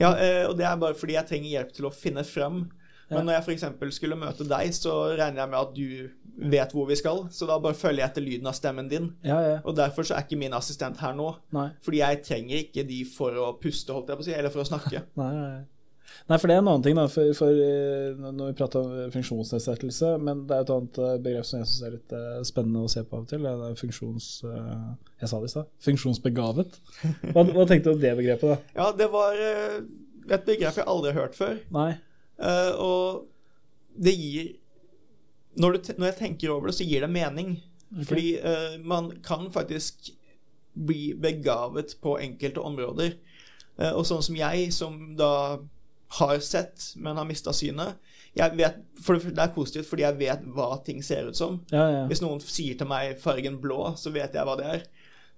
Ja, 0.00 0.14
eh, 0.16 0.44
og 0.48 0.56
det 0.58 0.66
er 0.66 0.80
bare 0.80 0.96
fordi 0.98 1.18
jeg 1.18 1.28
trenger 1.28 1.52
hjelp 1.52 1.76
til 1.76 1.86
å 1.86 1.94
finne 1.94 2.24
fram. 2.26 2.64
Men 3.12 3.26
når 3.28 3.36
jeg 3.36 3.44
f.eks. 3.44 3.94
skulle 3.98 4.16
møte 4.16 4.46
deg, 4.48 4.72
så 4.72 4.92
regner 5.12 5.42
jeg 5.42 5.50
med 5.52 5.58
at 5.58 5.74
du 5.76 6.48
vet 6.52 6.72
hvor 6.72 6.88
vi 6.88 6.96
skal. 6.96 7.26
Så 7.34 7.44
da 7.48 7.58
bare 7.60 7.76
følger 7.76 8.00
jeg 8.00 8.08
etter 8.08 8.24
lyden 8.24 8.48
av 8.48 8.56
stemmen 8.56 8.88
din. 8.88 9.10
Ja, 9.26 9.36
ja. 9.44 9.58
Og 9.68 9.76
derfor 9.76 10.06
så 10.06 10.16
er 10.16 10.24
ikke 10.24 10.40
min 10.40 10.56
assistent 10.56 11.00
her 11.02 11.12
nå. 11.16 11.28
Nei. 11.54 11.68
Fordi 11.84 12.00
jeg 12.00 12.22
trenger 12.24 12.62
ikke 12.62 12.86
de 12.88 13.02
for 13.08 13.36
å 13.36 13.52
puste, 13.60 13.92
holdt 13.92 14.12
jeg 14.12 14.20
på 14.20 14.24
å 14.24 14.28
si, 14.30 14.34
eller 14.38 14.54
for 14.54 14.64
å 14.64 14.68
snakke. 14.70 15.04
Nei, 15.20 15.30
nei. 15.36 15.44
Nei, 15.52 15.68
for 16.28 16.48
det 16.48 16.54
er 16.56 16.62
en 16.62 16.68
annen 16.70 16.84
ting, 16.84 16.96
da. 16.98 17.06
For, 17.12 17.32
for 17.36 17.62
eh, 17.64 18.20
når 18.20 18.52
vi 18.52 18.58
prater 18.58 18.84
om 18.84 19.10
funksjonsnedsettelse, 19.14 20.12
men 20.22 20.44
det 20.48 20.56
er 20.56 20.66
et 20.66 20.72
annet 20.76 21.00
eh, 21.02 21.18
begrep 21.24 21.48
som 21.48 21.60
jeg 21.60 21.70
syns 21.70 21.82
er 21.88 21.96
litt 21.96 22.14
eh, 22.18 22.38
spennende 22.48 22.84
å 22.84 22.92
se 22.92 23.04
på 23.04 23.18
av 23.18 23.26
og 23.26 23.32
til. 23.32 23.48
Det 23.48 23.68
er 23.70 23.80
funksjons... 23.82 24.30
eh, 24.48 24.86
Jeg 25.24 25.32
sa 25.32 25.42
det 25.42 25.50
i 25.50 25.54
stad. 25.56 25.74
Funksjonsbegavet. 25.88 26.80
Hva, 27.34 27.44
hva 27.50 27.66
tenkte 27.68 27.90
du 27.90 27.96
om 27.96 28.02
det 28.02 28.16
begrepet, 28.18 28.54
da? 28.54 28.78
Ja, 28.78 28.88
det 28.96 29.10
var 29.12 29.38
eh, 29.38 29.82
et 30.28 30.48
begrep 30.48 30.80
jeg 30.80 30.88
aldri 30.88 31.12
har 31.12 31.24
hørt 31.24 31.38
før. 31.38 31.60
Nei. 31.74 31.92
Eh, 32.42 32.72
og 32.82 33.28
det 34.02 34.14
gir 34.16 34.52
når, 35.60 35.72
du, 35.72 35.92
når 35.98 36.06
jeg 36.06 36.18
tenker 36.18 36.52
over 36.52 36.70
det, 36.70 36.76
så 36.78 36.86
gir 36.88 37.04
det 37.04 37.10
mening. 37.12 37.56
Okay. 37.92 38.04
Fordi 38.08 38.28
uh, 38.40 38.86
man 38.88 39.10
kan 39.24 39.50
faktisk 39.52 40.10
bli 40.72 41.12
begavet 41.20 41.96
på 42.02 42.16
enkelte 42.18 42.64
områder. 42.64 43.18
Uh, 43.76 43.92
og 43.92 44.06
sånn 44.08 44.24
som 44.24 44.38
jeg, 44.38 44.70
som 44.72 45.12
da 45.18 45.58
har 46.18 46.38
sett, 46.44 46.92
men 47.00 47.16
har 47.16 47.28
mista 47.28 47.54
synet 47.56 48.00
jeg 48.32 48.56
vet, 48.56 48.78
for 49.04 49.20
det, 49.20 49.36
er 49.36 49.52
positivt 49.52 49.88
fordi 49.90 50.06
jeg 50.06 50.18
vet 50.20 50.44
hva 50.56 50.70
ting 50.84 51.02
ser 51.04 51.28
ut 51.28 51.36
som. 51.36 51.58
Ja, 51.72 51.84
ja. 51.92 52.04
Hvis 52.08 52.22
noen 52.24 52.40
sier 52.40 52.78
til 52.80 52.88
meg 52.88 53.18
fargen 53.20 53.58
blå, 53.60 53.92
så 54.00 54.12
vet 54.14 54.32
jeg 54.36 54.48
hva 54.48 54.56
det 54.56 54.68
er. 54.70 54.86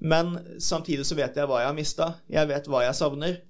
Men 0.04 0.36
samtidig 0.62 1.06
så 1.08 1.18
vet 1.18 1.34
jeg 1.38 1.50
hva 1.50 1.62
jeg 1.62 1.70
har 1.72 1.76
mista. 1.76 2.08
Jeg 2.30 2.50
vet 2.50 2.70
hva 2.70 2.84
jeg 2.84 2.98
savner. 2.98 3.40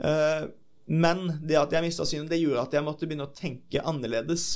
Eh, 0.00 0.48
men 0.90 1.22
det 1.44 1.60
at 1.60 1.76
jeg 1.76 1.84
mista 1.84 2.08
synet, 2.08 2.32
det 2.32 2.40
gjorde 2.40 2.64
at 2.64 2.78
jeg 2.78 2.86
måtte 2.86 3.08
begynne 3.08 3.28
å 3.28 3.36
tenke 3.36 3.84
annerledes. 3.84 4.48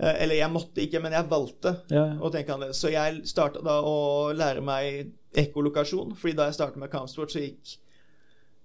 Eh, 0.00 0.22
eller 0.24 0.40
jeg 0.40 0.54
måtte 0.56 0.84
ikke, 0.86 1.04
men 1.04 1.18
jeg 1.18 1.28
valgte 1.28 1.76
ja. 1.92 2.06
å 2.16 2.32
tenke 2.32 2.56
annerledes. 2.56 2.80
Så 2.80 2.94
jeg 2.94 3.22
starta 3.28 3.60
da 3.66 3.76
å 3.84 4.32
lære 4.36 4.64
meg 4.64 5.12
ekkolokasjon, 5.40 6.16
fordi 6.18 6.38
da 6.38 6.48
jeg 6.48 6.56
starta 6.56 6.80
med 6.80 6.92
kampsport, 6.92 7.36
så 7.36 7.44
gikk 7.44 7.76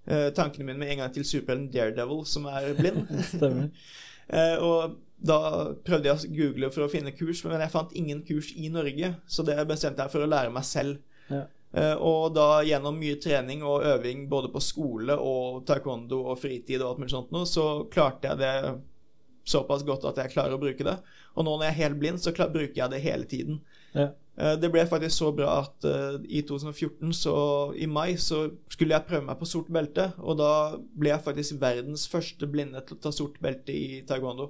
eh, 0.07 0.29
tankene 0.35 0.69
mine 0.69 0.81
med 0.81 0.93
en 0.93 1.03
gang 1.03 1.15
til 1.15 1.25
superhelten 1.27 1.71
Daredevil, 1.73 2.23
som 2.29 2.47
er 2.51 2.71
blind. 2.77 3.09
Stemmer. 3.31 3.69
uh, 4.29 4.57
og 4.65 4.95
da 5.25 5.39
prøvde 5.85 6.09
jeg 6.09 6.15
å 6.15 6.31
google 6.37 6.71
for 6.75 6.85
å 6.85 6.91
finne 6.91 7.13
kurs, 7.15 7.43
men 7.45 7.61
jeg 7.63 7.73
fant 7.73 7.93
ingen 7.97 8.23
kurs 8.27 8.51
i 8.55 8.69
Norge, 8.73 9.13
så 9.27 9.45
det 9.47 9.57
bestemte 9.69 10.03
jeg 10.03 10.13
for 10.13 10.25
å 10.25 10.29
lære 10.29 10.53
meg 10.53 10.67
selv. 10.67 10.99
Ja. 11.29 11.45
Uh, 11.75 11.95
og 11.99 12.35
da 12.37 12.63
gjennom 12.63 12.95
mye 12.99 13.19
trening 13.19 13.63
og 13.67 13.83
øving 13.83 14.27
både 14.31 14.51
på 14.53 14.61
skole 14.63 15.17
og 15.19 15.65
taekwondo 15.67 16.21
og 16.31 16.39
fritid 16.39 16.79
og 16.81 16.93
alt 16.93 17.01
mulig 17.03 17.15
sånt 17.15 17.33
noe, 17.35 17.47
så 17.49 17.65
klarte 17.91 18.31
jeg 18.31 18.43
det 18.43 18.53
såpass 19.45 19.83
godt 19.85 20.07
at 20.09 20.21
jeg 20.23 20.33
klarer 20.33 20.55
å 20.55 20.61
bruke 20.61 20.85
det. 20.85 20.95
Og 21.35 21.45
nå 21.45 21.55
når 21.55 21.67
jeg 21.67 21.73
er 21.73 21.81
helt 21.83 21.99
blind, 22.01 22.21
så 22.21 22.33
bruker 22.33 22.77
jeg 22.79 22.91
det 22.93 23.01
hele 23.03 23.27
tiden. 23.29 23.59
Ja. 23.95 24.09
Eh, 24.37 24.55
Det 24.59 24.69
ble 24.71 24.83
faktisk 24.87 25.15
så 25.21 25.31
bra 25.35 25.61
at 25.61 25.85
eh, 25.87 26.17
i 26.27 26.41
2014, 26.43 27.13
så 27.15 27.35
i 27.79 27.87
mai, 27.87 28.15
så 28.19 28.49
skulle 28.71 28.95
jeg 28.97 29.07
prøve 29.07 29.25
meg 29.29 29.39
på 29.39 29.47
sort 29.47 29.71
belte. 29.71 30.09
Og 30.19 30.37
da 30.41 30.51
ble 30.95 31.13
jeg 31.13 31.23
faktisk 31.23 31.59
verdens 31.61 32.07
første 32.11 32.47
blinde 32.51 32.81
til 32.85 32.97
å 32.97 33.03
ta 33.07 33.13
sort 33.15 33.39
belte 33.43 33.71
i 33.75 34.01
taekwondo. 34.07 34.49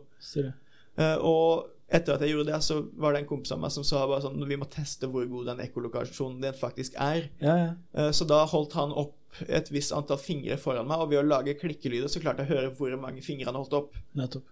Eh, 0.97 1.17
og 1.21 1.67
etter 1.93 2.15
at 2.15 2.23
jeg 2.25 2.33
gjorde 2.33 2.49
det, 2.49 2.61
så 2.65 2.79
var 2.97 3.13
det 3.13 3.21
en 3.21 3.29
kompis 3.29 3.53
av 3.53 3.59
meg 3.61 3.69
som 3.75 3.85
sa 3.85 4.07
bare 4.09 4.23
sånn 4.23 4.41
Vi 4.49 4.57
må 4.57 4.65
teste 4.73 5.05
hvor 5.11 5.27
god 5.29 5.51
den 5.51 5.61
ekkolokasjonen 5.67 6.41
din 6.41 6.57
faktisk 6.57 6.97
er. 6.97 7.27
Ja, 7.43 7.55
ja. 7.61 8.09
Så 8.15 8.25
da 8.25 8.39
holdt 8.49 8.73
han 8.73 8.95
opp 8.95 9.13
et 9.51 9.69
visst 9.69 9.91
antall 9.93 10.17
fingre 10.17 10.57
foran 10.57 10.87
meg, 10.89 10.97
og 11.03 11.11
ved 11.11 11.19
å 11.19 11.27
lage 11.27 11.53
klikkelyder 11.59 12.09
så 12.09 12.23
klarte 12.23 12.41
jeg 12.41 12.49
å 12.49 12.55
høre 12.55 12.73
hvor 12.73 12.95
mange 12.97 13.21
fingre 13.21 13.51
han 13.51 13.59
holdt 13.59 13.75
opp. 13.77 13.97
Nettopp. 14.17 14.47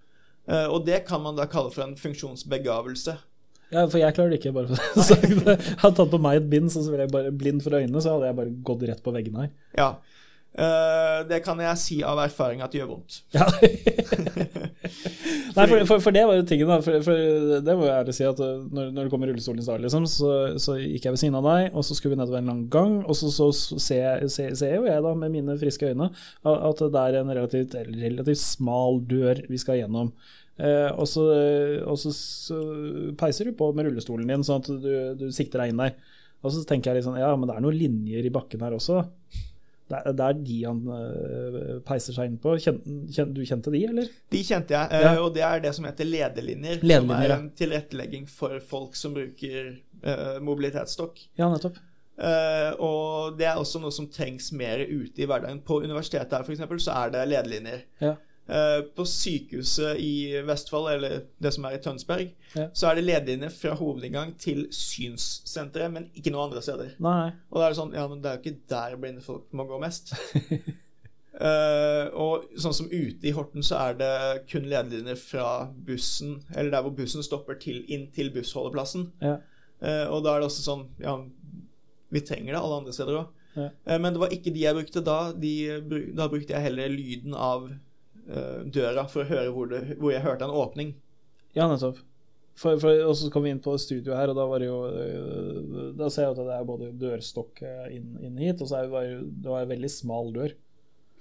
Og 0.75 0.85
det 0.85 1.05
kan 1.07 1.23
man 1.23 1.37
da 1.39 1.47
kalle 1.47 1.71
for 1.71 1.87
en 1.87 1.95
funksjonsbegavelse. 1.95 3.15
Ja, 3.73 3.85
for 3.89 3.99
jeg 4.01 4.15
klarer 4.15 4.33
det 4.33 4.39
ikke, 4.41 4.53
bare 4.55 4.69
for 4.69 4.77
å 5.01 5.05
si 5.09 5.37
det. 5.43 5.57
Hadde 5.81 5.95
tatt 5.99 6.11
på 6.13 6.21
meg 6.21 6.41
et 6.41 6.49
bind, 6.51 6.71
så 6.73 6.85
ville 6.87 7.07
jeg 7.07 7.13
bare 7.13 7.33
blind 7.35 7.63
for 7.65 7.79
øynene, 7.79 8.01
så 8.03 8.15
hadde 8.15 8.29
jeg 8.29 8.39
bare 8.41 8.57
gått 8.69 8.85
rett 8.89 9.03
på 9.05 9.15
veggene 9.15 9.47
her. 9.47 9.55
Ja. 9.79 9.93
Uh, 10.53 11.23
Det 11.25 11.39
kan 11.41 11.57
jeg 11.57 11.79
si 11.81 11.95
av 12.05 12.19
erfaring 12.21 12.61
at 12.61 12.73
det 12.73 12.83
gjør 12.83 12.91
vondt. 12.91 13.23
Ja. 13.33 13.47
Nei, 15.53 15.65
for, 15.69 15.81
for, 15.89 16.01
for 16.01 16.13
det 16.13 16.23
var 16.29 16.37
jo 16.37 16.45
tingen, 16.49 16.69
da. 16.69 16.77
For, 16.85 16.99
for 17.05 17.61
det 17.65 17.75
må 17.77 17.87
jeg 17.87 17.95
ærlig 18.03 18.13
si 18.17 18.25
at 18.27 18.37
uh, 18.41 18.61
når, 18.69 18.91
når 18.93 19.07
du 19.07 19.13
kommer 19.13 19.29
i 19.29 19.33
rullestolen 19.33 19.63
i 19.63 19.65
stad, 19.65 19.81
liksom, 19.81 20.05
så, 20.09 20.29
så 20.61 20.77
gikk 20.77 21.07
jeg 21.07 21.15
ved 21.15 21.23
siden 21.23 21.39
av 21.39 21.49
deg, 21.49 21.71
og 21.73 21.87
så 21.87 21.97
skulle 21.97 22.13
vi 22.13 22.21
nedover 22.21 22.43
en 22.43 22.51
lang 22.53 22.61
gang, 22.73 22.99
og 23.01 23.17
så, 23.17 23.31
så, 23.33 23.49
så 23.57 23.79
ser, 23.81 24.27
ser, 24.33 24.53
ser 24.59 24.77
jo 24.77 24.85
jeg 24.85 25.05
da 25.05 25.15
med 25.17 25.33
mine 25.33 25.57
friske 25.61 25.89
øyne 25.89 26.11
at 26.13 26.85
det 26.85 27.01
er 27.01 27.19
en 27.23 27.33
relativt, 27.33 27.73
relativt 27.89 28.41
smal 28.43 29.01
dør 29.09 29.41
vi 29.49 29.57
skal 29.61 29.81
gjennom. 29.81 30.13
Eh, 30.61 30.89
og 30.93 31.07
så, 31.09 31.23
og 31.89 31.97
så, 31.97 32.11
så 32.13 32.57
peiser 33.17 33.49
du 33.49 33.55
på 33.57 33.71
med 33.73 33.87
rullestolen 33.87 34.29
din, 34.29 34.43
sånn 34.45 34.61
at 34.61 34.69
du, 34.83 34.91
du 35.17 35.25
sikter 35.33 35.63
deg 35.63 35.73
inn 35.73 35.81
der. 35.81 35.95
Og 36.43 36.51
så 36.53 36.61
tenker 36.67 36.91
jeg 36.91 36.99
litt 36.99 37.07
sånn, 37.07 37.17
ja, 37.21 37.31
men 37.39 37.49
det 37.49 37.55
er 37.55 37.63
noen 37.63 37.79
linjer 37.79 38.27
i 38.27 38.31
bakken 38.33 38.61
her 38.65 38.75
også. 38.75 38.99
Det 39.89 39.99
er, 39.99 40.15
det 40.15 40.25
er 40.25 40.37
de 40.47 40.57
han 40.63 40.81
uh, 40.87 41.79
peiser 41.85 42.15
seg 42.15 42.29
inn 42.29 42.37
på. 42.41 42.53
Kjen, 42.61 42.77
kjen, 43.13 43.31
du 43.35 43.41
kjente 43.47 43.71
de, 43.73 43.81
eller? 43.89 44.11
De 44.31 44.41
kjente 44.43 44.75
jeg, 44.75 45.01
Ja. 45.05 45.13
og 45.21 45.33
det 45.35 45.43
er 45.47 45.63
det 45.63 45.73
som 45.75 45.87
heter 45.87 46.07
lederlinjer. 46.07 46.83
som 46.83 47.11
er 47.15 47.33
en 47.35 47.49
tilrettelegging 47.59 48.27
for 48.31 48.59
folk 48.67 48.95
som 48.99 49.15
bruker 49.15 49.73
mobilitetsstokk. 50.43 51.21
Ja, 51.39 51.47
nettopp. 51.51 51.77
Og 52.83 53.37
det 53.39 53.47
er 53.47 53.59
også 53.59 53.79
noe 53.83 53.93
som 53.95 54.09
trengs 54.11 54.51
mer 54.55 54.83
ute 54.83 55.23
i 55.23 55.27
hverdagen. 55.29 55.61
På 55.63 55.79
universitetet 55.83 56.35
her, 56.35 56.43
for 56.47 56.55
eksempel, 56.55 56.81
så 56.83 56.95
er 57.03 57.13
det 57.15 57.23
lederlinjer. 57.31 57.85
Ja. 58.03 58.15
Eh, 58.43 58.81
på 58.91 59.05
sykehuset 59.07 60.01
i 60.03 60.41
Vestfold, 60.43 60.89
eller 60.91 61.21
det 61.39 61.53
som 61.55 61.63
er 61.63 61.77
i 61.77 61.79
Tønsberg, 61.79 62.33
Ja. 62.57 62.65
så 62.75 62.89
er 62.89 62.95
det 62.95 63.05
lederlinjer 63.05 63.49
fra 63.55 63.71
hovedinngang 63.79 64.33
til 64.37 64.65
synssenteret, 64.75 65.89
men 65.93 66.09
ikke 66.13 66.33
noen 66.33 66.49
andre 66.49 66.61
steder. 66.61 66.89
Nei, 66.99 67.31
Og 67.51 67.55
da 67.61 67.65
er 67.65 67.69
det 67.71 67.77
sånn 67.77 67.93
Ja, 67.95 68.03
men 68.11 68.19
det 68.21 68.29
er 68.29 68.35
jo 68.35 68.41
ikke 68.43 68.59
der 68.69 68.97
blinde 68.99 69.21
folk 69.23 69.45
må 69.53 69.63
gå 69.69 69.79
mest. 69.79 70.11
uh, 71.39 72.09
og 72.25 72.49
sånn 72.59 72.75
som 72.75 72.89
ute 72.91 73.29
i 73.29 73.31
Horten 73.31 73.63
så 73.63 73.79
er 73.79 73.93
det 74.01 74.11
kun 74.51 74.67
lederlinjer 74.67 75.15
fra 75.23 75.69
bussen, 75.87 76.41
eller 76.53 76.71
der 76.75 76.83
hvor 76.83 76.95
bussen 76.97 77.23
stopper, 77.23 77.55
til, 77.63 77.79
inn 77.87 78.09
til 78.11 78.29
bussholdeplassen. 78.35 79.11
ja. 79.23 79.37
Uh, 79.83 80.07
og 80.15 80.21
da 80.23 80.35
er 80.35 80.39
det 80.39 80.45
også 80.47 80.61
sånn 80.63 80.83
Ja, 81.03 81.17
vi 82.13 82.21
trenger 82.23 82.53
det 82.53 82.59
alle 82.61 82.75
andre 82.83 82.93
steder 82.95 83.17
òg. 83.23 83.31
Ja. 83.55 83.97
men 83.99 84.13
det 84.13 84.19
var 84.21 84.29
ikke 84.35 84.51
de 84.53 84.61
jeg 84.63 84.75
brukte 84.75 85.01
da. 85.05 85.31
De, 85.31 85.51
da 86.15 86.27
brukte 86.27 86.53
jeg 86.55 86.61
heller 86.63 86.89
lyden 86.89 87.33
av 87.35 87.67
døra 88.23 89.03
for 89.11 89.23
å 89.23 89.27
høre 89.27 89.51
hvor, 89.51 89.67
det, 89.71 89.97
hvor 89.99 90.13
jeg 90.13 90.23
hørte 90.23 90.47
en 90.47 90.57
åpning. 90.63 90.93
ja 91.57 91.67
nettopp. 91.67 91.97
For, 92.53 92.77
for, 92.77 92.99
og 93.07 93.15
så 93.17 93.31
kom 93.33 93.47
vi 93.47 93.49
inn 93.49 93.61
på 93.63 93.73
studioet 93.81 94.13
her, 94.13 94.29
og 94.29 94.37
da 94.37 94.43
var 94.45 94.61
det 94.61 94.67
jo 94.67 94.81
øh, 94.85 95.87
Da 95.97 96.05
ser 96.13 96.27
jeg 96.27 96.35
at 96.35 96.41
det 96.43 96.53
er 96.53 96.67
både 96.67 96.91
dørstokk 97.01 97.63
øh, 97.65 97.87
inn, 97.95 98.11
inn 98.21 98.37
hit, 98.37 98.61
og 98.61 98.69
så 98.69 98.77
er 98.83 98.91
det, 98.91 99.23
det 99.41 99.49
var 99.49 99.65
en 99.65 99.71
veldig 99.71 99.89
smal 99.89 100.29
dør. 100.35 100.53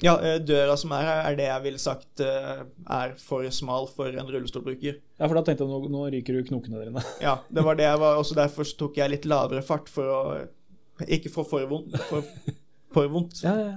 Ja, 0.03 0.17
eh, 0.21 0.37
døra 0.43 0.75
som 0.77 0.93
er 0.97 1.07
her, 1.07 1.21
er 1.31 1.39
det 1.39 1.47
jeg 1.47 1.65
ville 1.65 1.81
sagt 1.81 2.21
eh, 2.25 2.63
er 2.99 3.15
for 3.23 3.49
smal 3.55 3.89
for 3.95 4.13
en 4.13 4.29
rullestolbruker. 4.29 4.99
Ja, 5.21 5.25
for 5.25 5.39
da 5.39 5.45
tenkte 5.47 5.65
jeg 5.65 5.73
nå, 5.73 5.93
nå 5.95 6.05
ryker 6.13 6.37
du 6.37 6.49
knokene 6.51 6.83
dine. 6.83 7.05
Ja, 7.25 7.39
det 7.49 7.65
var 7.65 7.79
det 7.79 7.87
jeg 7.87 8.03
var. 8.03 8.21
Også 8.21 8.37
derfor 8.37 8.69
så 8.69 8.77
tok 8.83 9.01
jeg 9.01 9.15
litt 9.15 9.29
lavere 9.31 9.65
fart 9.65 9.89
for 9.93 10.13
å 10.13 10.21
Ikke 11.09 11.33
få 11.33 11.47
for 11.49 11.65
vondt. 11.71 11.97
For, 12.11 12.29
for 12.93 13.09
vondt. 13.15 13.41
Ja, 13.47 13.55
ja. 13.57 13.73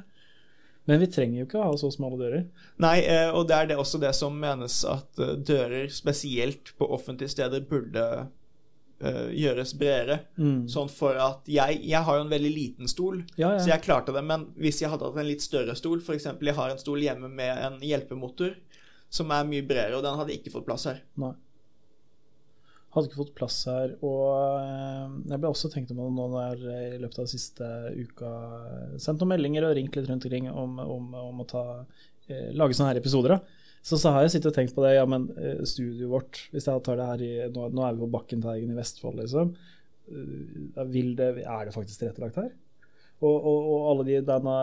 Men 0.86 1.02
vi 1.02 1.10
trenger 1.10 1.40
jo 1.40 1.48
ikke 1.48 1.60
å 1.60 1.68
ha 1.72 1.78
så 1.82 1.90
smale 1.94 2.18
dører. 2.20 2.48
Nei, 2.84 3.00
eh, 3.10 3.30
og 3.34 3.48
det 3.50 3.58
er 3.58 3.70
det 3.72 3.78
også 3.82 4.00
det 4.02 4.12
som 4.18 4.36
menes 4.38 4.84
at 4.88 5.22
eh, 5.22 5.34
dører, 5.42 5.88
spesielt 5.94 6.76
på 6.78 6.90
offentlige 6.94 7.34
steder, 7.34 7.64
burde 7.66 8.04
eh, 9.02 9.32
gjøres 9.34 9.74
bredere. 9.80 10.20
Mm. 10.38 10.68
Sånn 10.70 10.92
for 10.94 11.18
at 11.18 11.50
jeg 11.50 11.82
Jeg 11.82 12.06
har 12.06 12.20
jo 12.20 12.28
en 12.28 12.36
veldig 12.36 12.54
liten 12.54 12.92
stol, 12.92 13.24
Ja, 13.40 13.56
så 13.58 13.74
jeg 13.74 13.86
klarte 13.88 14.14
det. 14.14 14.24
Men 14.30 14.52
hvis 14.62 14.84
jeg 14.84 14.94
hadde 14.94 15.10
hatt 15.10 15.18
en 15.22 15.30
litt 15.32 15.46
større 15.46 15.78
stol, 15.78 16.04
f.eks. 16.06 16.30
jeg 16.38 16.60
har 16.60 16.76
en 16.76 16.82
stol 16.82 17.02
hjemme 17.02 17.32
med 17.34 17.66
en 17.66 17.82
hjelpemotor 17.82 18.54
som 19.10 19.32
er 19.32 19.48
mye 19.48 19.66
bredere, 19.66 19.98
og 19.98 20.06
den 20.06 20.18
hadde 20.20 20.38
ikke 20.38 20.54
fått 20.54 20.68
plass 20.68 20.86
her. 20.90 21.02
Nei. 21.22 21.34
Hadde 22.96 23.10
ikke 23.10 23.20
fått 23.20 23.36
plass 23.36 23.58
her. 23.68 23.94
Og 24.08 24.24
øh, 24.56 25.16
jeg 25.28 25.42
ble 25.42 25.52
også 25.52 25.72
tenkt 25.74 25.92
om 25.92 26.00
det 26.00 26.08
nå 26.16 26.28
når 26.32 26.64
jeg 26.64 26.96
i 26.96 27.02
løpet 27.04 27.22
av 27.26 27.30
siste 27.30 27.70
uka 28.00 28.32
sendt 29.04 29.20
noen 29.20 29.34
meldinger 29.34 29.68
og 29.68 29.76
ringt 29.76 29.98
litt 30.00 30.08
rundt 30.08 30.28
omkring 30.28 30.48
om, 30.52 30.80
om, 30.80 31.14
om 31.20 31.44
å 31.44 31.48
ta, 31.50 31.66
eh, 32.30 32.50
lage 32.56 32.78
sånne 32.78 32.94
her 32.94 33.02
episoder. 33.02 33.36
Så, 33.86 34.00
så 34.02 34.16
har 34.16 34.24
jeg 34.26 34.38
sittet 34.38 34.50
og 34.50 34.56
tenkt 34.58 34.74
på 34.74 34.82
det, 34.82 34.96
ja, 34.96 35.06
men 35.06 35.28
eh, 35.38 35.60
studioet 35.68 36.10
vårt 36.10 36.40
Hvis 36.54 36.66
jeg 36.66 36.82
tar 36.88 36.98
det 36.98 37.10
her 37.12 37.22
i 37.22 37.34
Nå, 37.54 37.68
nå 37.70 37.84
er 37.86 37.94
vi 37.94 38.02
på 38.02 38.14
Bakkenteigen 38.16 38.72
i 38.74 38.78
Vestfold, 38.80 39.20
liksom. 39.22 39.52
Eh, 40.10 40.80
det, 40.96 41.28
er 41.44 41.68
det 41.68 41.76
faktisk 41.76 42.02
tilrettelagt 42.02 42.40
her? 42.42 42.54
Og, 43.24 43.36
og, 43.36 43.68
og 43.72 43.84
alle 43.92 44.08
de 44.08 44.16
denne, 44.28 44.56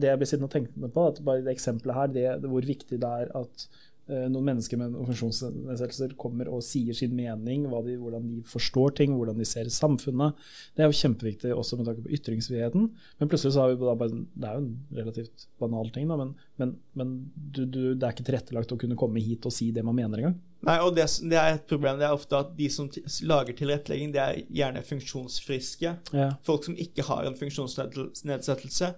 Det 0.00 0.08
jeg 0.08 0.20
blir 0.20 0.30
sittende 0.30 0.48
og 0.48 0.54
tenke 0.54 0.88
på, 0.94 1.04
at 1.10 1.20
bare 1.26 1.44
det 1.44 1.52
eksempelet 1.54 1.98
her, 1.98 2.14
det, 2.14 2.48
hvor 2.50 2.66
viktig 2.66 2.98
det 3.02 3.12
er 3.20 3.30
at 3.38 3.66
eh, 3.66 3.84
noen 4.06 4.46
mennesker 4.46 4.78
med 4.78 4.94
funksjonsnedsettelser 5.08 6.12
kommer 6.20 6.46
og 6.52 6.62
sier 6.62 6.94
sin 6.94 7.14
mening, 7.16 7.64
de, 7.66 7.96
hvordan 7.98 8.28
de 8.30 8.42
forstår 8.46 8.94
ting, 9.00 9.16
hvordan 9.18 9.38
de 9.38 9.46
ser 9.48 9.66
samfunnet. 9.72 10.36
Det 10.76 10.84
er 10.84 10.90
jo 10.92 10.98
kjempeviktig 11.00 11.54
også 11.54 11.78
med 11.78 11.88
tanke 11.88 12.04
på 12.04 12.12
ytringsfriheten. 12.14 12.86
Men 13.18 13.30
plutselig 13.32 13.56
så 13.56 13.64
har 13.64 13.72
vi 13.72 13.80
bare 13.82 14.08
Det 14.12 14.46
er 14.46 14.60
jo 14.60 14.62
en 14.62 15.00
relativt 15.00 15.48
banal 15.58 15.90
ting, 15.94 16.06
da, 16.06 16.20
men, 16.20 16.34
men, 16.62 16.76
men 16.94 17.16
du, 17.34 17.64
du, 17.64 17.80
det 17.94 18.06
er 18.06 18.14
ikke 18.14 18.28
tilrettelagt 18.28 18.76
å 18.76 18.78
kunne 18.80 18.98
komme 18.98 19.22
hit 19.24 19.48
og 19.48 19.54
si 19.54 19.72
det 19.74 19.84
man 19.86 19.98
mener 19.98 20.22
engang. 20.22 20.38
Nei, 20.66 20.78
og 20.82 20.94
det, 20.96 21.04
det 21.26 21.36
er 21.38 21.58
et 21.58 21.68
problem. 21.68 21.98
Det 22.00 22.06
er 22.06 22.14
ofte 22.14 22.38
at 22.38 22.54
de 22.56 22.70
som 22.72 22.88
lager 23.28 23.58
tilrettelegging, 23.58 24.14
det 24.14 24.22
er 24.22 24.40
gjerne 24.62 24.86
funksjonsfriske. 24.86 25.92
Ja. 26.14 26.30
folk 26.46 26.66
som 26.66 26.78
ikke 26.78 27.04
har 27.06 27.26
en 27.26 27.38
funksjonsnedsettelse. 27.38 28.94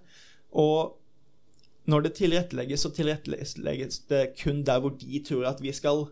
Og 0.60 0.96
når 1.88 2.02
det 2.04 2.12
tilrettelegges, 2.18 2.80
så 2.84 2.90
tilrettelegges 2.92 4.02
det 4.10 4.22
kun 4.42 4.62
der 4.66 4.80
hvor 4.84 4.92
de 5.00 5.22
tror 5.24 5.46
at 5.48 5.60
vi 5.64 5.72
skal. 5.72 6.04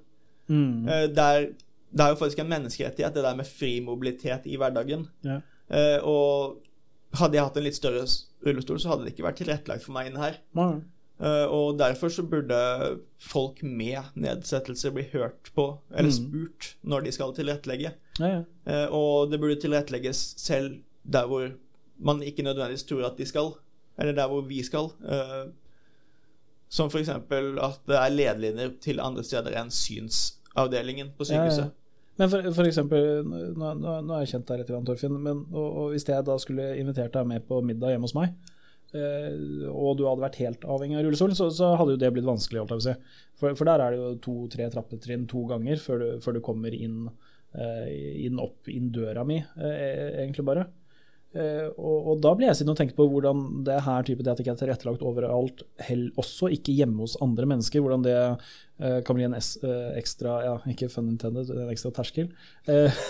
Mm. 0.48 0.88
Eh, 0.88 1.06
Der, 1.12 1.48
det 1.92 2.00
er 2.04 2.08
jo 2.14 2.18
faktisk 2.20 2.38
en 2.42 2.48
menneskerettighet, 2.48 3.14
det 3.14 3.24
der 3.24 3.36
med 3.36 3.44
fri 3.46 3.80
mobilitet 3.80 4.46
i 4.46 4.56
hverdagen. 4.56 5.08
Ja. 5.24 5.40
Eh, 5.70 6.00
Og 6.04 6.62
hadde 7.16 7.34
jeg 7.36 7.44
hatt 7.44 7.56
en 7.56 7.64
litt 7.64 7.76
større 7.78 8.04
rullestol, 8.46 8.80
så 8.80 8.88
hadde 8.92 9.04
det 9.06 9.12
ikke 9.14 9.24
vært 9.28 9.36
tilrettelagt 9.42 9.84
for 9.84 9.92
meg 9.96 10.10
inne 10.10 10.20
her. 10.20 10.38
Mm. 10.56 10.82
Og 11.48 11.78
derfor 11.80 12.10
så 12.12 12.22
burde 12.28 12.56
folk 13.18 13.62
med 13.62 14.04
nedsettelse 14.20 14.90
bli 14.92 15.06
hørt 15.14 15.48
på, 15.56 15.78
eller 15.90 16.10
Mm. 16.10 16.16
spurt, 16.18 16.74
når 16.84 17.04
de 17.06 17.12
skal 17.12 17.32
tilrettelegge. 17.34 17.92
Ja, 18.20 18.26
ja. 18.66 18.88
Og 18.92 19.30
det 19.30 19.40
burde 19.40 19.56
tilrettelegges 19.60 20.34
selv 20.36 20.80
der 21.10 21.26
hvor 21.26 21.48
man 21.98 22.20
ikke 22.22 22.42
nødvendigvis 22.44 22.84
tror 22.84 23.06
at 23.06 23.16
de 23.16 23.24
skal, 23.26 23.54
eller 23.98 24.12
der 24.12 24.28
hvor 24.28 24.42
vi 24.44 24.62
skal. 24.62 24.90
Som 26.68 26.90
f.eks. 26.90 27.08
at 27.08 27.82
det 27.86 27.98
er 27.98 28.14
lederlinjer 28.14 28.72
til 28.82 29.00
andre 29.02 29.22
steder 29.26 29.54
enn 29.60 29.70
synsavdelingen 29.74 31.12
på 31.16 31.26
Ja, 31.28 31.44
ja. 31.44 31.50
sykehuset. 31.50 31.82
Men 32.16 32.30
for, 32.32 32.46
for 32.56 32.64
eksempel, 32.68 33.06
nå, 33.28 33.70
nå, 33.76 33.94
nå 34.06 34.14
har 34.16 34.22
jeg 34.24 34.32
kjent 34.34 34.48
deg 34.48 34.62
litt, 34.62 34.70
Torfinn, 34.88 35.18
men, 35.20 35.42
og, 35.52 35.66
og 35.66 35.90
hvis 35.92 36.06
jeg 36.08 36.24
da 36.24 36.36
skulle 36.40 36.70
invitert 36.80 37.12
deg 37.12 37.28
med 37.28 37.44
på 37.48 37.58
middag 37.64 37.92
hjemme 37.92 38.08
hos 38.08 38.14
meg, 38.16 38.32
eh, 38.96 39.34
og 39.68 39.98
du 39.98 40.06
hadde 40.08 40.24
vært 40.24 40.38
helt 40.40 40.64
avhengig 40.64 40.96
av 40.96 41.04
rullestol, 41.04 41.34
så, 41.36 41.50
så 41.52 41.74
hadde 41.76 41.92
jo 41.96 42.00
det 42.00 42.10
blitt 42.16 42.28
vanskelig. 42.28 42.64
si. 42.80 42.96
For, 43.36 43.52
for 43.58 43.68
der 43.68 43.84
er 43.84 43.92
det 43.92 44.00
jo 44.00 44.14
to-tre 44.24 44.70
trappetrinn 44.72 45.28
to 45.28 45.44
ganger 45.50 45.82
før 45.82 46.00
du, 46.02 46.08
før 46.24 46.38
du 46.38 46.42
kommer 46.48 46.72
inn, 46.72 47.04
eh, 47.52 47.92
inn 48.24 48.40
opp 48.40 48.72
inn 48.72 48.88
døra 48.96 49.26
mi, 49.28 49.42
eh, 49.60 50.22
egentlig 50.24 50.48
bare. 50.48 50.64
Eh, 51.36 51.66
og, 51.76 52.12
og 52.12 52.20
da 52.24 52.30
blir 52.36 52.48
jeg 52.48 52.58
sittende 52.58 52.72
og 52.76 52.78
tenke 52.80 52.96
på 52.96 53.06
hvordan 53.12 53.42
det 53.66 53.76
her 53.84 54.06
type 54.08 54.24
ikke 54.24 54.52
er 54.54 54.60
tilrettelagt 54.60 55.02
overalt, 55.04 55.64
hell, 55.84 56.06
også 56.16 56.48
ikke 56.54 56.72
hjemme 56.78 57.02
hos 57.04 57.18
andre 57.24 57.48
mennesker, 57.50 57.82
hvordan 57.84 58.06
det 58.06 58.14
eh, 58.16 59.00
kan 59.04 59.18
bli 59.18 59.26
en 59.26 59.36
es, 59.36 59.50
eh, 59.60 59.90
ekstra 60.00 60.38
ja, 60.46 60.54
ikke 60.72 60.88
fun 60.92 61.10
intended, 61.12 61.50
en 61.52 61.72
ekstra 61.74 61.92
terskel. 61.98 62.30
Eh, 62.72 63.02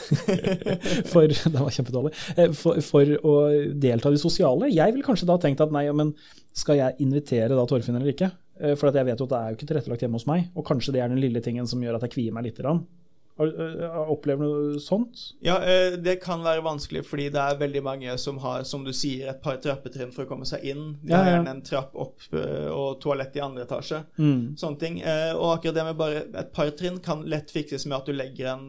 for 1.12 1.30
Det 1.54 1.54
var 1.54 1.70
kjempedårlig. 1.78 2.16
Eh, 2.34 2.50
for, 2.56 2.82
for 2.82 3.14
å 3.22 3.36
delta 3.78 4.10
i 4.10 4.18
det 4.18 4.24
sosiale. 4.24 4.72
Jeg 4.74 4.96
ville 4.96 5.06
kanskje 5.06 5.30
da 5.30 5.38
tenkt 5.42 5.62
at 5.62 5.74
nei, 5.74 5.86
men 5.94 6.16
skal 6.56 6.80
jeg 6.80 6.98
invitere 7.04 7.54
da 7.54 7.68
Torfinn 7.68 8.00
eller 8.00 8.14
ikke? 8.16 8.32
Eh, 8.60 8.74
for 8.78 8.90
jeg 8.90 9.06
vet 9.06 9.20
jo 9.20 9.28
at 9.28 9.34
det 9.34 9.40
er 9.40 9.50
jo 9.52 9.60
ikke 9.60 9.70
tilrettelagt 9.70 10.06
hjemme 10.06 10.18
hos 10.18 10.28
meg, 10.28 10.48
og 10.56 10.66
kanskje 10.66 10.96
det 10.96 11.04
er 11.04 11.12
den 11.12 11.22
lille 11.22 11.42
tingen 11.44 11.68
som 11.68 11.82
gjør 11.84 12.00
at 12.00 12.08
jeg 12.08 12.16
kvier 12.16 12.34
meg 12.34 12.48
litt. 12.48 12.58
Grann. 12.58 12.86
Uh, 13.36 14.10
opplever 14.10 14.44
du 14.46 14.78
sånt? 14.80 15.18
Ja, 15.44 15.58
uh, 15.60 15.98
det 16.00 16.14
kan 16.22 16.40
være 16.40 16.62
vanskelig 16.64 17.02
fordi 17.04 17.26
det 17.34 17.42
er 17.42 17.58
veldig 17.60 17.82
mange 17.84 18.14
som 18.18 18.38
har, 18.40 18.62
som 18.64 18.84
du 18.86 18.94
sier, 18.96 19.28
et 19.28 19.42
par 19.44 19.58
trappetrinn 19.60 20.14
for 20.14 20.24
å 20.24 20.30
komme 20.30 20.48
seg 20.48 20.64
inn. 20.64 20.86
De 21.02 21.12
Ja, 21.12 21.20
har 21.20 21.28
gjerne 21.34 21.52
en 21.58 21.60
trapp 21.66 21.92
opp 22.00 22.24
uh, 22.32 22.70
og 22.72 22.96
toalett 23.04 23.36
i 23.36 23.44
andre 23.44 23.66
etasje. 23.66 24.00
Mm. 24.16 24.56
Sånne 24.56 24.80
ting. 24.80 24.98
Og 25.36 25.50
akkurat 25.52 25.76
det 25.76 25.84
med 25.84 26.00
bare 26.00 26.24
et 26.24 26.50
par 26.56 26.72
trinn 26.78 26.96
kan 27.04 27.26
lett 27.28 27.52
fikses 27.52 27.84
med 27.84 27.98
at 27.98 28.08
du 28.08 28.16
legger 28.16 28.54
en 28.54 28.66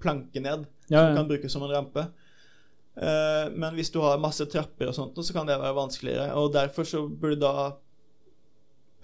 planke 0.00 0.40
ned 0.40 0.64
som 0.88 0.96
ja. 0.96 1.06
kan 1.18 1.28
brukes 1.28 1.52
som 1.52 1.68
en 1.68 1.74
rampe. 1.74 2.06
Men 2.96 3.76
hvis 3.76 3.92
du 3.92 4.00
har 4.00 4.20
masse 4.20 4.44
trapper 4.50 4.88
og 4.90 4.96
sånt, 4.96 5.20
så 5.20 5.36
kan 5.36 5.48
det 5.48 5.60
være 5.60 5.76
vanskeligere. 5.76 6.32
Og 6.40 6.52
derfor 6.56 6.88
så 6.88 7.04
burde 7.08 7.36
du 7.36 7.44
da 7.44 7.70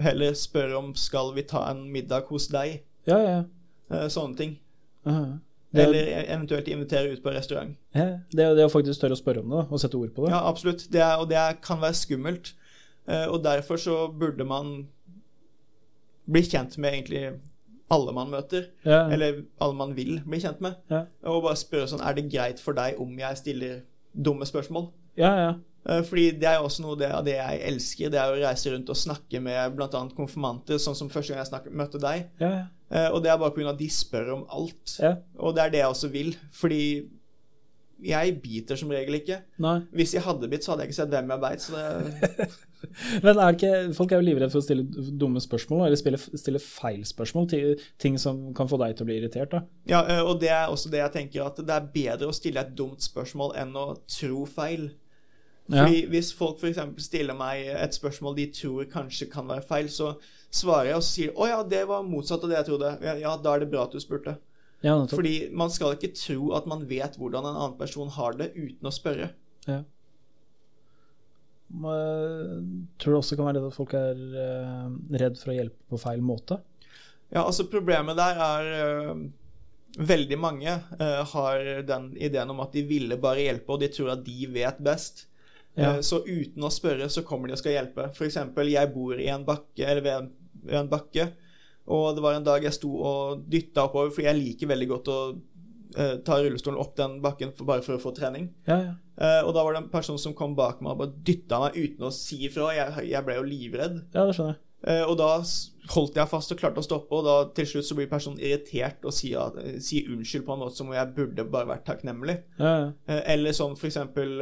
heller 0.02 0.34
spørre 0.36 0.80
om 0.80 0.94
skal 0.98 1.34
vi 1.36 1.44
ta 1.48 1.66
en 1.70 1.84
middag 1.92 2.32
hos 2.32 2.48
deg. 2.52 2.80
Ja, 3.08 3.20
ja. 3.20 4.06
Sånne 4.12 4.40
ting. 4.40 4.56
Uh, 5.06 5.36
det, 5.75 5.84
Eller 5.84 6.08
eventuelt 6.34 6.68
invitere 6.68 7.12
ut 7.12 7.22
på 7.22 7.30
restaurant. 7.34 7.76
ja, 7.94 8.06
det, 8.32 8.46
det 8.56 8.64
å 8.66 8.70
faktisk 8.72 9.00
tørre 9.02 9.16
å 9.16 9.20
spørre 9.20 9.42
om 9.44 9.50
det, 9.52 9.64
og 9.70 9.80
sette 9.82 9.98
ord 9.98 10.12
på 10.14 10.25
det. 10.25 10.32
Ja, 10.32 10.42
absolutt. 10.48 10.86
Det 10.92 11.00
er, 11.02 11.16
og 11.20 11.28
det 11.30 11.42
kan 11.62 11.80
være 11.82 11.94
skummelt. 11.98 12.54
Eh, 13.08 13.26
og 13.30 13.42
derfor 13.44 13.76
så 13.78 13.96
burde 14.10 14.44
man 14.44 14.86
bli 16.26 16.42
kjent 16.42 16.78
med 16.82 16.92
egentlig 16.96 17.25
alle 17.90 18.12
man 18.16 18.30
møter. 18.32 18.70
Ja, 18.86 19.04
Eller 19.12 19.44
alle 19.62 19.75
man 19.78 19.92
vil 19.96 20.20
bli 20.26 20.40
kjent 20.42 20.60
med. 20.64 20.75
ja, 20.90 21.04
Og 21.22 21.42
bare 21.44 21.56
spørre 21.56 21.86
sånn 21.86 22.02
Er 22.02 22.14
det 22.14 22.30
greit 22.32 22.58
for 22.62 22.75
deg 22.75 22.98
om 23.02 23.12
jeg 23.18 23.36
stiller 23.38 23.80
dumme 24.14 24.46
spørsmål? 24.46 24.88
ja, 25.16 25.32
ja. 25.38 25.52
Eh, 25.88 26.02
fordi 26.07 26.31
det 26.40 26.49
er 26.50 26.59
jo 26.59 26.69
også 26.69 26.85
noe 26.85 27.11
av 27.11 27.26
det 27.26 27.37
jeg 27.37 27.61
elsker. 27.71 28.12
Det 28.12 28.21
er 28.21 28.33
å 28.33 28.40
reise 28.40 28.73
rundt 28.73 28.90
og 28.93 28.99
snakke 28.99 29.43
med 29.43 29.76
bl.a. 29.76 30.07
konfirmanter, 30.16 30.81
sånn 30.83 30.99
som 30.99 31.12
første 31.12 31.33
gang 31.33 31.45
jeg 31.45 31.52
snakket, 31.52 31.76
møtte 31.83 32.02
deg. 32.02 32.31
ja, 32.43 32.55
ja. 32.62 32.64
Eh, 32.87 33.09
og 33.11 33.19
det 33.19 33.33
er 33.33 33.38
bare 33.40 33.50
pga. 33.50 33.73
at 33.73 33.81
de 33.81 33.88
spør 33.90 34.28
om 34.37 34.43
alt. 34.55 34.99
ja. 35.02 35.16
Og 35.43 35.57
det 35.57 35.62
er 35.64 35.71
det 35.73 35.81
jeg 35.81 35.90
også 35.90 36.11
vil. 36.12 36.37
Fordi 36.55 36.83
jeg 38.05 38.35
biter 38.43 38.76
som 38.76 38.90
regel 38.93 39.16
ikke. 39.19 39.40
Nei. 39.62 39.81
Hvis 39.97 40.12
jeg 40.14 40.23
hadde 40.23 40.49
bitt, 40.52 40.64
så 40.64 40.73
hadde 40.73 40.85
jeg 40.85 40.93
ikke 40.93 40.99
sett 41.00 41.14
hvem 41.14 41.33
jeg 41.33 41.43
beit. 41.43 41.66
Det 41.73 42.49
Men 43.25 43.40
er 43.40 43.40
det 43.40 43.57
ikke, 43.57 43.95
folk 43.97 44.12
er 44.12 44.21
jo 44.21 44.26
livredde 44.26 44.52
for 44.52 44.61
å 44.61 44.66
stille 44.66 44.85
dumme 45.19 45.40
spørsmål, 45.43 45.87
eller 45.87 45.99
stille, 45.99 46.21
stille 46.21 46.61
feil 46.62 47.00
spørsmål, 47.09 47.49
til 47.50 47.87
ting 48.02 48.19
som 48.21 48.52
kan 48.57 48.69
få 48.71 48.78
deg 48.83 48.95
til 48.95 49.07
å 49.07 49.09
bli 49.09 49.16
irritert. 49.23 49.57
da. 49.57 49.62
Ja, 49.88 50.05
eh, 50.12 50.23
og 50.23 50.38
det 50.45 50.52
er 50.52 50.69
også 50.71 50.93
det 50.93 51.00
jeg 51.00 51.14
tenker, 51.16 51.49
at 51.49 51.59
det 51.62 51.73
er 51.73 51.90
bedre 51.95 52.31
å 52.31 52.37
stille 52.37 52.62
et 52.62 52.76
dumt 52.76 53.02
spørsmål 53.02 53.57
enn 53.64 53.75
å 53.81 53.88
tro 54.05 54.45
feil. 54.50 54.90
Ja. 55.66 55.82
Fordi 55.82 56.04
Hvis 56.12 56.32
folk 56.37 56.61
f.eks. 56.62 56.78
stiller 57.02 57.35
meg 57.35 57.66
et 57.75 57.94
spørsmål 57.96 58.37
de 58.37 58.46
tror 58.54 58.87
kanskje 58.90 59.30
kan 59.30 59.49
være 59.50 59.64
feil, 59.66 59.88
så 59.90 60.12
svarer 60.54 60.92
jeg 60.92 61.00
og 61.00 61.06
sier 61.06 61.32
å 61.35 61.49
ja, 61.50 61.62
det 61.66 61.82
var 61.90 62.06
motsatt 62.06 62.44
av 62.46 62.52
det 62.52 62.61
jeg 62.61 62.68
trodde. 62.70 62.92
Ja, 63.23 63.35
da 63.42 63.54
er 63.54 63.64
det 63.64 63.70
bra 63.73 63.87
at 63.88 63.96
du 63.96 64.00
spurte. 64.02 64.37
Ja. 64.85 64.94
Fordi 65.11 65.49
man 65.56 65.73
skal 65.73 65.96
ikke 65.96 66.14
tro 66.14 66.52
at 66.56 66.68
man 66.70 66.85
vet 66.88 67.16
hvordan 67.18 67.49
en 67.49 67.56
annen 67.58 67.78
person 67.80 68.12
har 68.14 68.37
det, 68.38 68.52
uten 68.54 68.87
å 68.87 68.94
spørre. 68.94 69.32
Ja. 69.66 69.82
Eh, 71.75 72.52
Tror 73.00 73.16
du 73.16 73.18
også 73.18 73.37
kan 73.38 73.49
være 73.49 73.58
det 73.58 73.70
at 73.73 73.76
folk 73.76 73.94
er 73.99 74.20
eh, 74.42 74.90
redd 75.23 75.40
for 75.40 75.50
å 75.52 75.56
hjelpe 75.56 75.90
på 75.90 76.00
feil 76.00 76.23
måte? 76.25 76.61
Ja, 77.32 77.42
altså 77.42 77.66
Problemet 77.66 78.18
der 78.18 78.38
er 78.38 78.68
øh, 78.85 79.25
Veldig 79.96 80.37
mange 80.38 80.76
øh, 81.00 81.23
har 81.32 81.62
den 81.88 82.11
ideen 82.20 82.52
om 82.52 82.61
at 82.62 82.75
de 82.76 82.82
ville 82.87 83.16
bare 83.18 83.46
hjelpe, 83.46 83.73
og 83.73 83.80
de 83.80 83.88
tror 83.88 84.12
at 84.12 84.26
de 84.26 84.44
vet 84.52 84.78
best. 84.85 85.25
Ja. 85.76 85.97
Eh, 85.97 86.02
så 86.04 86.23
uten 86.25 86.64
å 86.64 86.73
spørre, 86.73 87.09
så 87.12 87.25
kommer 87.26 87.49
de 87.49 87.56
og 87.56 87.62
skal 87.62 87.76
hjelpe. 87.76 88.09
Eksempel, 88.26 88.73
jeg 88.73 88.92
bor 88.95 89.18
i 89.21 89.28
en 89.33 89.45
bakke, 89.47 89.85
eller 89.85 90.04
ved 90.04 90.14
en, 90.21 90.30
ved 90.64 90.80
en 90.80 90.92
bakke, 90.92 91.28
og 91.87 92.16
det 92.16 92.25
var 92.25 92.37
en 92.37 92.47
dag 92.47 92.64
jeg 92.66 92.75
sto 92.75 92.90
og 92.99 93.45
dytta 93.50 93.87
oppover, 93.87 94.11
fordi 94.14 94.26
jeg 94.30 94.40
liker 94.40 94.73
veldig 94.73 94.88
godt 94.90 95.11
å 95.12 95.18
uh, 95.37 96.14
ta 96.26 96.38
rullestolen 96.40 96.80
opp 96.83 96.97
den 96.99 97.21
bakken 97.23 97.52
for, 97.54 97.68
bare 97.68 97.85
for 97.87 97.95
å 97.95 98.02
få 98.02 98.11
trening. 98.16 98.49
Ja, 98.66 98.80
ja. 98.88 98.95
Uh, 99.16 99.47
og 99.47 99.54
da 99.54 99.62
var 99.62 99.76
det 99.76 99.85
en 99.85 99.92
person 99.92 100.18
som 100.21 100.35
kom 100.37 100.56
bak 100.59 100.83
meg 100.83 100.97
og 100.97 101.04
bare 101.04 101.14
dytta 101.25 101.61
meg 101.62 101.78
uten 101.78 102.09
å 102.09 102.12
si 102.12 102.42
ifra. 102.49 102.73
Jeg, 102.75 103.06
jeg 103.12 103.25
ble 103.28 103.38
jo 103.38 103.47
livredd. 103.47 104.00
ja 104.16 104.26
det 104.26 104.35
skjønner 104.35 104.56
jeg. 104.56 104.65
Eh, 104.85 105.02
og 105.02 105.16
da 105.18 105.30
holdt 105.95 106.18
jeg 106.18 106.28
fast 106.28 106.52
og 106.52 106.61
klarte 106.61 106.83
å 106.83 106.85
stoppe, 106.85 107.16
og 107.16 107.25
da 107.25 107.37
til 107.56 107.68
slutt 107.71 107.88
så 107.88 107.97
blir 107.97 108.11
personen 108.11 108.42
irritert 108.42 109.06
og 109.06 109.14
sier, 109.14 109.56
eh, 109.62 109.78
sier 109.83 110.11
unnskyld 110.12 110.45
på 110.47 110.52
en 110.54 110.62
måte 110.62 110.76
som 110.76 110.90
om 110.90 110.95
jeg 110.97 111.14
burde 111.16 111.47
bare 111.49 111.71
vært 111.71 111.87
takknemlig. 111.88 112.37
Ja, 112.61 112.75
ja. 112.83 112.92
Eh, 113.09 113.23
eller 113.35 113.56
sånn 113.56 113.76
for 113.78 113.88
eksempel 113.88 114.37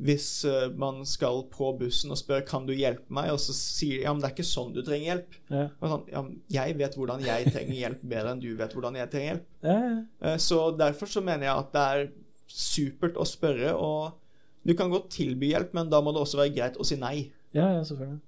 hvis 0.00 0.46
man 0.78 1.00
skal 1.08 1.42
på 1.50 1.72
bussen 1.80 2.14
og 2.14 2.18
spør 2.20 2.44
kan 2.46 2.68
du 2.68 2.70
hjelpe 2.72 3.10
meg, 3.10 3.32
og 3.34 3.40
så 3.42 3.52
sier 3.56 3.98
de 3.98 4.04
ja, 4.06 4.12
men 4.14 4.22
det 4.22 4.30
er 4.30 4.36
ikke 4.36 4.46
sånn 4.46 4.72
du 4.76 4.84
trenger 4.86 5.08
hjelp. 5.10 5.36
Ja, 5.50 5.66
sånn, 5.82 6.06
ja, 6.12 6.22
jeg 6.60 6.78
vet 6.78 6.96
hvordan 6.96 7.26
jeg 7.26 7.50
trenger 7.50 7.74
hjelp 7.74 8.06
bedre 8.14 8.36
enn 8.36 8.44
du 8.44 8.54
vet 8.56 8.76
hvordan 8.76 9.00
jeg 9.00 9.10
trenger 9.10 9.32
hjelp. 9.32 9.50
ja, 9.66 9.78
ja. 10.22 10.38
Så 10.38 10.62
derfor 10.78 11.10
så 11.10 11.24
mener 11.26 11.48
jeg 11.48 11.66
at 11.66 11.74
det 11.74 11.84
er 11.90 12.08
supert 12.46 13.18
å 13.18 13.26
spørre, 13.26 13.74
og 13.74 14.16
du 14.62 14.76
kan 14.78 14.94
godt 14.94 15.10
tilby 15.10 15.50
hjelp, 15.50 15.74
men 15.74 15.90
da 15.90 16.00
må 16.04 16.14
det 16.14 16.22
også 16.22 16.38
være 16.38 16.54
greit 16.54 16.78
å 16.78 16.86
si 16.86 16.96
nei. 17.00 17.32
ja, 17.52 17.66
ja 17.74 17.84
selvfølgelig. 17.84 18.22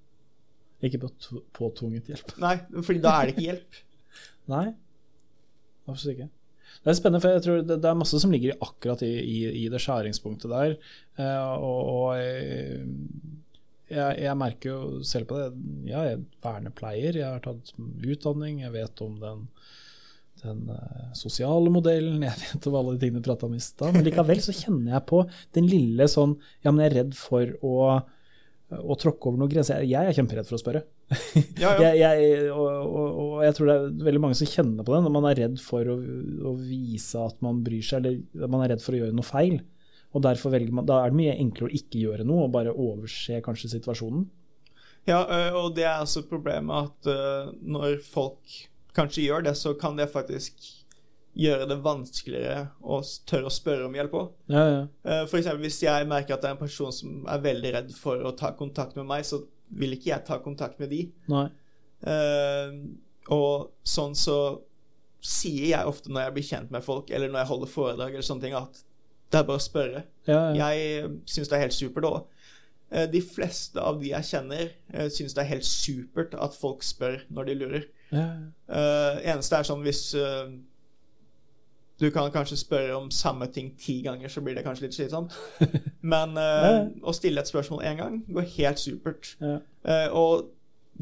Ikke 0.82 1.02
på 1.04 1.10
påtvunget 1.56 2.10
hjelp. 2.10 2.36
Nei, 2.44 2.56
fordi 2.80 3.02
da 3.02 3.16
er 3.18 3.28
det 3.28 3.36
ikke 3.36 3.48
hjelp. 3.48 3.82
Nei, 4.52 4.68
absolutt 5.86 6.16
ikke. 6.16 6.30
Det 6.82 6.90
er 6.90 6.96
spennende, 6.98 7.20
for 7.22 7.36
jeg 7.36 7.44
tror 7.44 7.60
det, 7.62 7.76
det 7.84 7.90
er 7.90 7.98
masse 8.00 8.18
som 8.18 8.32
ligger 8.32 8.58
akkurat 8.64 9.02
i, 9.06 9.12
i, 9.20 9.38
i 9.62 9.68
det 9.70 9.80
skjæringspunktet 9.84 10.50
der. 10.50 10.74
Eh, 11.20 11.52
og 11.52 11.92
og 11.92 12.16
eh, 12.16 12.80
jeg, 13.92 14.22
jeg 14.24 14.38
merker 14.40 14.72
jo 14.72 15.04
selv 15.06 15.28
på 15.30 15.38
det. 15.38 15.50
Ja, 15.90 16.06
jeg 16.08 16.18
er 16.18 16.24
vernepleier, 16.44 17.18
jeg 17.18 17.28
har 17.28 17.44
tatt 17.44 17.74
utdanning, 17.76 18.62
jeg 18.64 18.74
vet 18.74 19.02
om 19.04 19.18
den, 19.20 19.44
den 20.42 20.64
eh, 20.74 21.12
sosiale 21.18 21.72
modellen, 21.74 22.24
jeg 22.24 22.40
vet 22.46 22.68
om 22.70 22.78
alle 22.80 22.96
de 22.96 23.04
tingene 23.04 23.22
du 23.22 23.28
prata 23.28 23.48
om 23.48 23.56
i 23.58 23.62
stad. 23.62 23.94
Men 23.94 24.06
likevel 24.08 24.42
så 24.44 24.56
kjenner 24.56 24.96
jeg 24.96 25.06
på 25.12 25.22
den 25.58 25.70
lille 25.70 26.08
sånn 26.10 26.38
Ja, 26.64 26.72
men 26.72 26.82
jeg 26.84 26.92
er 26.92 26.98
redd 27.02 27.16
for 27.18 27.54
å, 27.60 27.76
å 28.80 28.96
tråkke 28.98 29.28
over 29.28 29.40
noen 29.40 29.50
grenser. 29.52 29.82
Jeg, 29.84 29.98
er 30.00 30.16
kjemperedd 30.16 30.48
for 30.48 30.56
å 30.56 30.60
spørre. 30.62 30.82
Ja, 31.60 31.74
ja. 31.76 31.90
Jeg, 31.92 32.00
jeg, 32.00 32.48
og, 32.54 32.68
og, 32.86 33.20
og 33.22 33.44
jeg 33.44 33.56
tror 33.56 33.68
det 33.68 33.76
er 33.76 34.06
veldig 34.08 34.22
mange 34.24 34.38
som 34.38 34.48
kjenner 34.48 34.86
på 34.86 34.94
det, 34.94 35.02
når 35.04 35.14
man 35.16 35.28
er 35.28 35.38
redd 35.42 35.60
for 35.62 35.92
å, 35.92 35.96
å 36.50 36.54
vise 36.58 37.20
at 37.20 37.38
man 37.44 37.60
bryr 37.66 37.84
seg, 37.84 38.08
eller 38.08 38.52
man 38.52 38.64
er 38.64 38.74
redd 38.74 38.84
for 38.84 38.96
å 38.96 39.02
gjøre 39.02 39.16
noe 39.16 39.28
feil. 39.28 39.58
Og 40.12 40.24
derfor 40.24 40.52
velger 40.52 40.74
man, 40.76 40.88
Da 40.88 41.00
er 41.02 41.12
det 41.12 41.20
mye 41.20 41.38
enklere 41.40 41.70
å 41.70 41.76
ikke 41.76 42.02
gjøre 42.02 42.26
noe, 42.28 42.46
og 42.46 42.54
bare 42.54 42.72
overse 42.72 43.40
kanskje 43.44 43.72
situasjonen. 43.76 44.26
Ja, 45.08 45.24
og 45.58 45.72
det 45.74 45.86
er 45.88 45.96
altså 45.96 46.22
problemet 46.28 46.92
at 46.92 47.08
når 47.64 47.96
folk 48.06 48.60
kanskje 48.94 49.24
gjør 49.26 49.48
det, 49.48 49.56
så 49.58 49.72
kan 49.78 49.96
det 49.98 50.12
faktisk 50.12 50.60
gjøre 51.32 51.66
det 51.70 51.78
vanskeligere 51.80 52.66
å 52.84 52.98
tørre 53.28 53.48
å 53.48 53.52
spørre 53.52 53.86
om 53.86 53.94
hjelp 53.96 54.14
òg. 54.18 54.32
Ja, 54.52 54.64
ja. 54.68 54.82
For 55.30 55.38
eksempel 55.38 55.64
hvis 55.64 55.80
jeg 55.80 56.08
merker 56.10 56.36
at 56.36 56.44
det 56.44 56.50
er 56.50 56.56
en 56.56 56.60
person 56.60 56.92
som 56.92 57.22
er 57.30 57.40
veldig 57.44 57.72
redd 57.78 57.94
for 57.96 58.20
å 58.28 58.34
ta 58.36 58.52
kontakt 58.58 58.98
med 58.98 59.08
meg, 59.08 59.24
så 59.24 59.40
vil 59.80 59.96
ikke 59.96 60.10
jeg 60.10 60.26
ta 60.28 60.38
kontakt 60.44 60.80
med 60.82 60.92
de. 60.92 61.06
Nei. 61.32 61.46
Uh, 62.02 62.74
og 63.32 63.72
sånn 63.86 64.16
så 64.18 64.36
sier 65.22 65.68
jeg 65.70 65.88
ofte 65.88 66.10
når 66.10 66.26
jeg 66.26 66.34
blir 66.36 66.48
kjent 66.48 66.72
med 66.74 66.84
folk, 66.84 67.12
eller 67.14 67.30
når 67.30 67.44
jeg 67.44 67.50
holder 67.52 67.70
foredrag, 67.70 68.16
eller 68.16 68.26
sånne 68.26 68.44
ting, 68.44 68.56
at 68.58 68.82
det 69.32 69.40
er 69.40 69.46
bare 69.48 69.62
å 69.62 69.64
spørre. 69.64 70.04
Ja, 70.28 70.40
ja. 70.52 70.68
Jeg 70.74 71.12
syns 71.30 71.48
det 71.48 71.56
er 71.56 71.64
helt 71.64 71.76
supert 71.76 72.08
òg. 72.08 72.48
De 73.08 73.22
fleste 73.24 73.80
av 73.80 74.02
de 74.02 74.10
jeg 74.10 74.28
kjenner, 74.28 74.74
uh, 74.92 75.06
syns 75.08 75.32
det 75.32 75.46
er 75.46 75.52
helt 75.54 75.64
supert 75.64 76.34
at 76.36 76.58
folk 76.58 76.84
spør 76.84 77.22
når 77.32 77.48
de 77.48 77.56
lurer. 77.62 77.88
ja. 78.12 78.26
Eneste 79.32 79.56
er 79.56 79.66
sånn 79.68 79.82
hvis 79.84 80.10
eh, 80.16 80.52
du 82.02 82.08
kan 82.10 82.30
kanskje 82.34 82.58
spørre 82.58 82.96
om 82.98 83.10
samme 83.14 83.46
ting 83.54 83.70
ti 83.78 84.00
ganger, 84.04 84.28
så 84.28 84.42
blir 84.42 84.56
det 84.58 84.64
kanskje 84.66 84.88
litt 84.88 84.96
slitsomt. 84.96 85.32
Men 86.12 86.34
uh, 86.36 86.42
Ja. 86.42 86.74
å 87.06 87.14
stille 87.14 87.40
et 87.40 87.50
spørsmål 87.50 87.84
én 87.86 88.00
gang 88.00 88.18
går 88.26 88.48
helt 88.56 88.82
supert. 88.82 89.32
Ja. 89.40 89.60
Uh, 89.86 90.08
og 90.18 90.50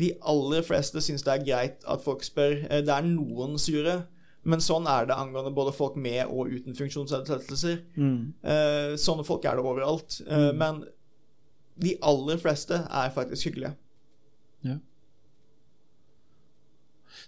de 0.01 0.13
aller 0.23 0.63
fleste 0.63 1.01
syns 1.03 1.25
det 1.27 1.33
er 1.35 1.45
greit 1.47 1.89
at 1.89 2.05
folk 2.05 2.25
spør. 2.25 2.59
Uh, 2.69 2.79
det 2.85 2.95
er 2.95 3.09
noen 3.09 3.57
sure, 3.59 4.03
men 4.45 4.63
sånn 4.65 4.87
er 4.89 5.09
det 5.09 5.17
angående 5.17 5.53
både 5.57 5.73
folk 5.77 5.97
med 6.01 6.23
og 6.29 6.49
uten 6.49 6.77
funksjonsnedsettelser. 6.77 7.83
Mm. 8.01 8.33
Sånne 8.97 9.25
folk 9.29 9.45
er 9.45 9.59
det 9.59 9.65
overalt. 9.69 10.17
Mm. 10.25 10.47
Men 10.57 10.79
de 11.85 11.93
aller 12.09 12.41
fleste 12.41 12.79
er 12.89 13.13
faktisk 13.13 13.51
hyggelige. 13.51 13.75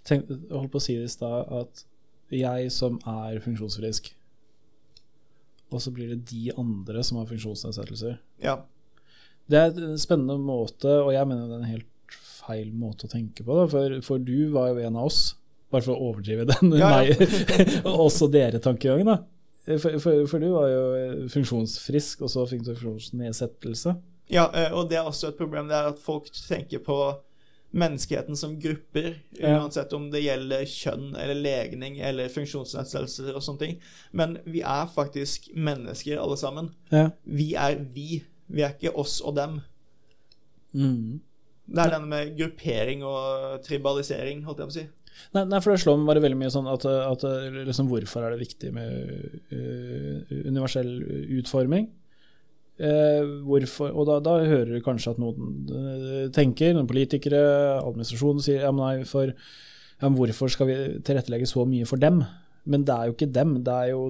Tenk, 0.07 0.27
jeg 0.29 0.51
holdt 0.51 0.71
på 0.73 0.81
å 0.81 0.83
si 0.83 0.95
det 0.99 1.07
i 1.07 1.11
stad, 1.13 1.51
at 1.53 1.85
jeg 2.37 2.71
som 2.73 2.99
er 3.09 3.39
funksjonsfrisk, 3.43 4.11
og 5.73 5.81
så 5.81 5.93
blir 5.93 6.13
det 6.13 6.25
de 6.29 6.51
andre 6.59 7.03
som 7.05 7.17
har 7.19 7.29
funksjonsnedsettelser. 7.29 8.19
Ja. 8.43 8.59
Det 9.49 9.59
er 9.59 9.73
en 9.73 9.99
spennende 9.99 10.37
måte, 10.39 10.91
og 11.01 11.11
jeg 11.15 11.27
mener 11.29 11.49
det 11.49 11.57
er 11.57 11.63
en 11.63 11.71
helt 11.71 12.17
feil 12.43 12.69
måte 12.75 13.07
å 13.07 13.11
tenke 13.11 13.45
på. 13.45 13.57
Da, 13.57 13.65
for, 13.71 13.97
for 14.05 14.21
du 14.21 14.51
var 14.53 14.71
jo 14.71 14.83
en 14.83 14.99
av 14.99 15.09
oss, 15.09 15.21
bare 15.73 15.85
for 15.87 15.95
å 15.95 16.11
overdrive 16.11 16.45
den 16.51 16.75
Ja, 16.77 16.99
ja. 17.07 17.15
og 17.89 18.07
også 18.07 18.29
dere-tankegangen. 18.31 19.09
da. 19.09 19.19
For, 19.63 19.97
for, 20.03 20.25
for 20.27 20.43
du 20.43 20.49
var 20.51 20.67
jo 20.69 21.27
funksjonsfrisk, 21.31 22.25
og 22.25 22.33
så 22.33 22.45
fikk 22.49 22.65
du 22.67 22.73
funksjonsnedsettelse. 22.73 23.95
Ja, 24.31 24.47
eh, 24.55 24.71
og 24.75 24.89
det 24.91 24.99
er 24.99 25.07
også 25.07 25.31
et 25.31 25.39
problem. 25.39 25.69
Det 25.71 25.77
er 25.77 25.91
at 25.93 26.01
folk 26.03 26.29
tenker 26.35 26.83
på 26.83 26.97
menneskeheten 27.73 28.37
som 28.37 28.53
grupper, 28.61 29.15
uansett 29.41 29.93
om 29.97 30.09
det 30.13 30.21
gjelder 30.21 30.65
kjønn 30.69 31.15
eller 31.17 31.39
legning 31.39 31.97
eller 32.05 32.29
funksjonsnedsettelser 32.33 33.33
og 33.33 33.43
sånne 33.45 33.63
ting. 33.63 33.77
Men 34.13 34.37
vi 34.45 34.61
er 34.61 34.89
faktisk 34.93 35.49
mennesker 35.57 36.21
alle 36.21 36.37
sammen. 36.37 36.69
Ja. 36.93 37.07
Vi 37.25 37.53
er 37.57 37.79
vi. 37.95 38.21
Vi 38.53 38.65
er 38.65 38.75
ikke 38.75 38.93
oss 39.01 39.19
og 39.25 39.37
dem. 39.39 39.61
Mm. 40.73 41.21
Det 41.65 41.81
er 41.81 41.95
denne 41.95 42.11
med 42.11 42.35
gruppering 42.37 43.01
og 43.07 43.63
tribalisering, 43.65 44.43
holdt 44.45 44.61
jeg 44.61 44.69
på 44.69 44.75
å 44.75 44.77
si. 44.77 44.85
Nei, 45.33 45.43
nei, 45.45 45.59
for 45.61 45.73
det 45.73 45.81
slår 45.81 45.99
meg 46.01 46.09
bare 46.09 46.23
veldig 46.23 46.39
mye 46.41 46.53
sånn 46.53 46.69
at, 46.69 46.85
at 46.89 47.25
liksom, 47.69 47.89
hvorfor 47.89 48.25
er 48.25 48.33
det 48.33 48.41
viktig 48.41 48.71
med 48.73 48.95
uh, 49.53 50.33
universell 50.49 50.89
utforming? 51.39 51.89
Eh, 52.81 53.25
hvorfor, 53.45 53.91
og 53.93 54.07
da, 54.09 54.17
da 54.25 54.39
hører 54.49 54.71
du 54.73 54.79
kanskje 54.81 55.11
at 55.13 55.19
noen 55.21 55.67
øh, 55.69 56.29
tenker, 56.33 56.73
noen 56.73 56.89
politikere, 56.89 57.41
administrasjonen 57.83 58.41
sier 58.41 58.65
ja, 58.65 58.71
nei, 58.73 59.03
for, 59.05 59.29
ja, 59.29 60.09
hvorfor 60.09 60.49
skal 60.49 60.69
vi 60.71 60.77
tilrettelegge 61.05 61.49
så 61.49 61.67
mye 61.69 61.85
for 61.89 62.01
dem? 62.01 62.23
Men 62.65 62.85
det 62.87 62.95
er 62.95 63.09
jo 63.09 63.13
ikke 63.13 63.29
dem, 63.35 63.53
det 63.67 63.75
er 63.75 63.91
jo 63.91 64.07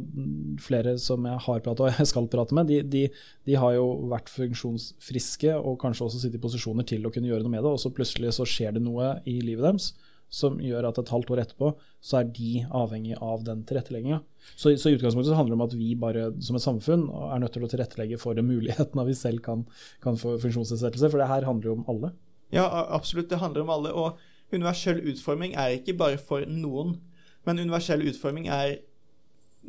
flere 0.62 0.94
som 1.02 1.26
jeg 1.28 1.42
har 1.44 1.62
pratet 1.66 1.84
og 1.84 1.92
jeg 2.00 2.12
skal 2.14 2.30
prate 2.32 2.56
med. 2.56 2.72
De, 2.72 2.80
de, 2.88 3.04
de 3.50 3.60
har 3.60 3.76
jo 3.76 3.88
vært 4.14 4.32
funksjonsfriske 4.32 5.58
og 5.58 5.80
kanskje 5.82 6.08
også 6.08 6.24
sittet 6.24 6.40
i 6.40 6.44
posisjoner 6.46 6.88
til 6.88 7.04
å 7.04 7.12
kunne 7.12 7.32
gjøre 7.32 7.44
noe 7.44 7.58
med 7.58 7.66
det, 7.66 7.76
og 7.76 7.82
så 7.84 7.92
plutselig 7.92 8.36
så 8.38 8.48
skjer 8.48 8.78
det 8.78 8.86
noe 8.86 9.18
i 9.28 9.40
livet 9.44 9.66
deres 9.68 9.92
som 10.34 10.58
gjør 10.62 10.88
at 10.90 10.98
et 10.98 11.12
halvt 11.14 11.32
år 11.36 11.44
etterpå 11.44 11.70
så 12.02 12.20
er 12.20 12.30
de 12.34 12.64
avhengig 12.74 13.14
av 13.22 13.44
den 13.46 13.62
tilrettelegginga. 13.70 14.20
Så, 14.56 14.74
så 14.82 14.90
i 14.90 14.98
utgangspunktet 14.98 15.30
så 15.30 15.38
handler 15.38 15.54
det 15.54 15.60
om 15.60 15.66
at 15.68 15.76
vi 15.78 15.90
bare 16.00 16.26
som 16.44 16.58
et 16.58 16.66
samfunn 16.66 17.06
er 17.30 17.44
nødt 17.44 17.54
til 17.54 17.66
å 17.66 17.70
tilrettelegge 17.70 18.18
for 18.22 18.38
den 18.38 18.50
muligheten 18.50 19.02
at 19.02 19.10
vi 19.10 19.18
selv 19.18 19.44
kan, 19.46 19.66
kan 20.04 20.18
få 20.20 20.40
funksjonsnedsettelse, 20.42 21.12
for 21.14 21.22
det 21.22 21.30
her 21.30 21.46
handler 21.48 21.70
jo 21.70 21.76
om 21.78 21.86
alle. 21.94 22.14
Ja, 22.54 22.66
absolutt. 22.94 23.30
Det 23.30 23.42
handler 23.42 23.66
om 23.66 23.74
alle. 23.74 23.94
Og 23.94 24.54
universell 24.54 25.02
utforming 25.14 25.54
er 25.58 25.78
ikke 25.78 25.98
bare 25.98 26.18
for 26.22 26.46
noen, 26.50 26.98
men 27.46 27.62
universell 27.62 28.02
utforming 28.10 28.50
er 28.54 28.80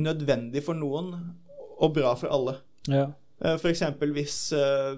nødvendig 0.00 0.64
for 0.64 0.77
noen 0.79 1.12
og 1.74 1.94
bra 1.96 2.14
for 2.18 2.33
alle. 2.33 2.59
Ja. 2.88 3.11
F.eks. 3.40 3.61
For 3.62 3.72
eksempel 3.72 4.12
hvis, 4.16 4.38
eh, 4.57 4.96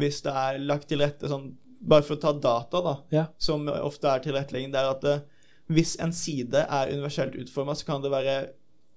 hvis 0.00 0.22
det 0.24 0.32
er 0.32 0.60
lagt 0.62 0.88
til 0.88 1.02
rette 1.04 1.28
sånn 1.28 1.50
Bare 1.82 2.02
for 2.06 2.14
å 2.16 2.20
ta 2.20 2.32
data, 2.32 2.80
da, 2.82 2.96
Ja. 3.10 3.26
som 3.38 3.66
ofte 3.68 4.04
er 4.06 4.20
tilrettelegging, 4.20 4.70
det 4.72 4.78
er 4.80 4.90
at 4.90 5.00
det, 5.00 5.16
hvis 5.68 5.96
en 6.00 6.12
side 6.12 6.54
er 6.68 6.92
universelt 6.92 7.34
utforma, 7.34 7.74
så 7.74 7.84
kan 7.86 8.02
det 8.02 8.10
være 8.12 8.36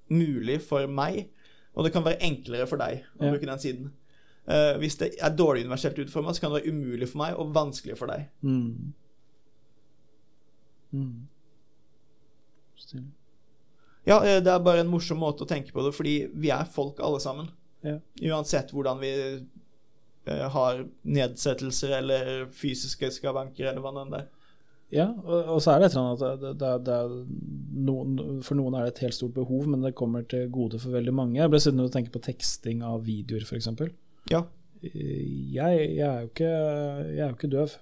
mulig 0.09 0.61
for 0.61 0.85
meg, 0.87 1.29
og 1.75 1.83
det 1.85 1.93
kan 1.93 2.03
være 2.05 2.19
enklere 2.21 2.67
for 2.67 2.77
deg 2.77 3.03
å 3.19 3.25
Ja. 3.25 3.31
bruke 3.31 3.45
den 3.45 3.57
siden. 3.59 3.91
Uh, 4.47 4.77
hvis 4.77 4.95
det 4.97 5.15
er 5.19 5.31
dårlig 5.35 5.63
universelt 5.65 5.97
utforma, 5.97 6.29
så 6.31 6.41
kan 6.41 6.51
det 6.53 6.61
være 6.63 6.71
umulig 6.73 7.09
for 7.09 7.17
meg 7.17 7.33
og 7.39 7.51
vanskelig 7.53 7.97
for 7.97 8.05
deg. 8.07 8.27
Mm. 8.43 8.93
Mm. 10.93 11.27
Stille. 12.77 13.11
Ja, 14.05 14.19
eh, 14.23 14.39
det 14.43 14.51
er 14.53 14.59
bare 14.59 14.79
en 14.83 14.91
morsom 14.91 15.17
måte 15.17 15.41
å 15.45 15.49
tenke 15.49 15.73
på 15.73 15.81
det, 15.83 15.93
fordi 15.97 16.29
vi 16.37 16.51
er 16.53 16.67
folk 16.69 16.99
alle 16.99 17.19
sammen. 17.23 17.49
Ja. 17.85 17.97
Uansett 18.21 18.69
hvordan 18.71 18.99
vi 19.01 19.09
eh, 19.09 19.39
har 20.25 20.85
nedsettelser 21.03 21.97
eller 21.99 22.31
fysiske 22.53 23.11
skavanker 23.13 23.69
eller 23.69 23.83
hva 23.83 23.93
det 23.95 24.05
enn 24.05 24.17
er. 24.21 24.25
Ja, 24.93 25.07
og, 25.09 25.55
og 25.55 25.61
så 25.63 25.73
er 25.73 25.81
det 25.81 25.87
et 25.89 25.95
eller 25.95 26.11
annet 26.11 26.25
at 26.27 26.41
det, 26.43 26.51
det, 26.61 26.73
det 26.85 26.95
er 26.95 27.13
noen, 27.87 28.19
For 28.45 28.57
noen 28.57 28.75
er 28.77 28.85
det 28.85 28.93
et 28.93 29.01
helt 29.07 29.17
stort 29.17 29.33
behov, 29.35 29.65
men 29.71 29.81
det 29.85 29.95
kommer 29.97 30.25
til 30.29 30.45
gode 30.53 30.79
for 30.81 30.93
veldig 30.93 31.13
mange. 31.15 31.39
Jeg 31.39 31.51
ble 31.51 31.61
sittende 31.61 31.87
og 31.89 31.95
tenke 31.95 32.13
på 32.13 32.21
teksting 32.27 32.83
av 32.85 33.01
videoer, 33.07 33.47
f.eks. 33.47 33.71
Ja. 34.31 34.45
Jeg, 34.85 35.51
jeg, 35.55 36.05
er 36.05 36.21
jo 36.21 36.29
ikke, 36.29 36.51
jeg 36.51 37.23
er 37.23 37.29
jo 37.31 37.37
ikke 37.37 37.51
døv, 37.55 37.75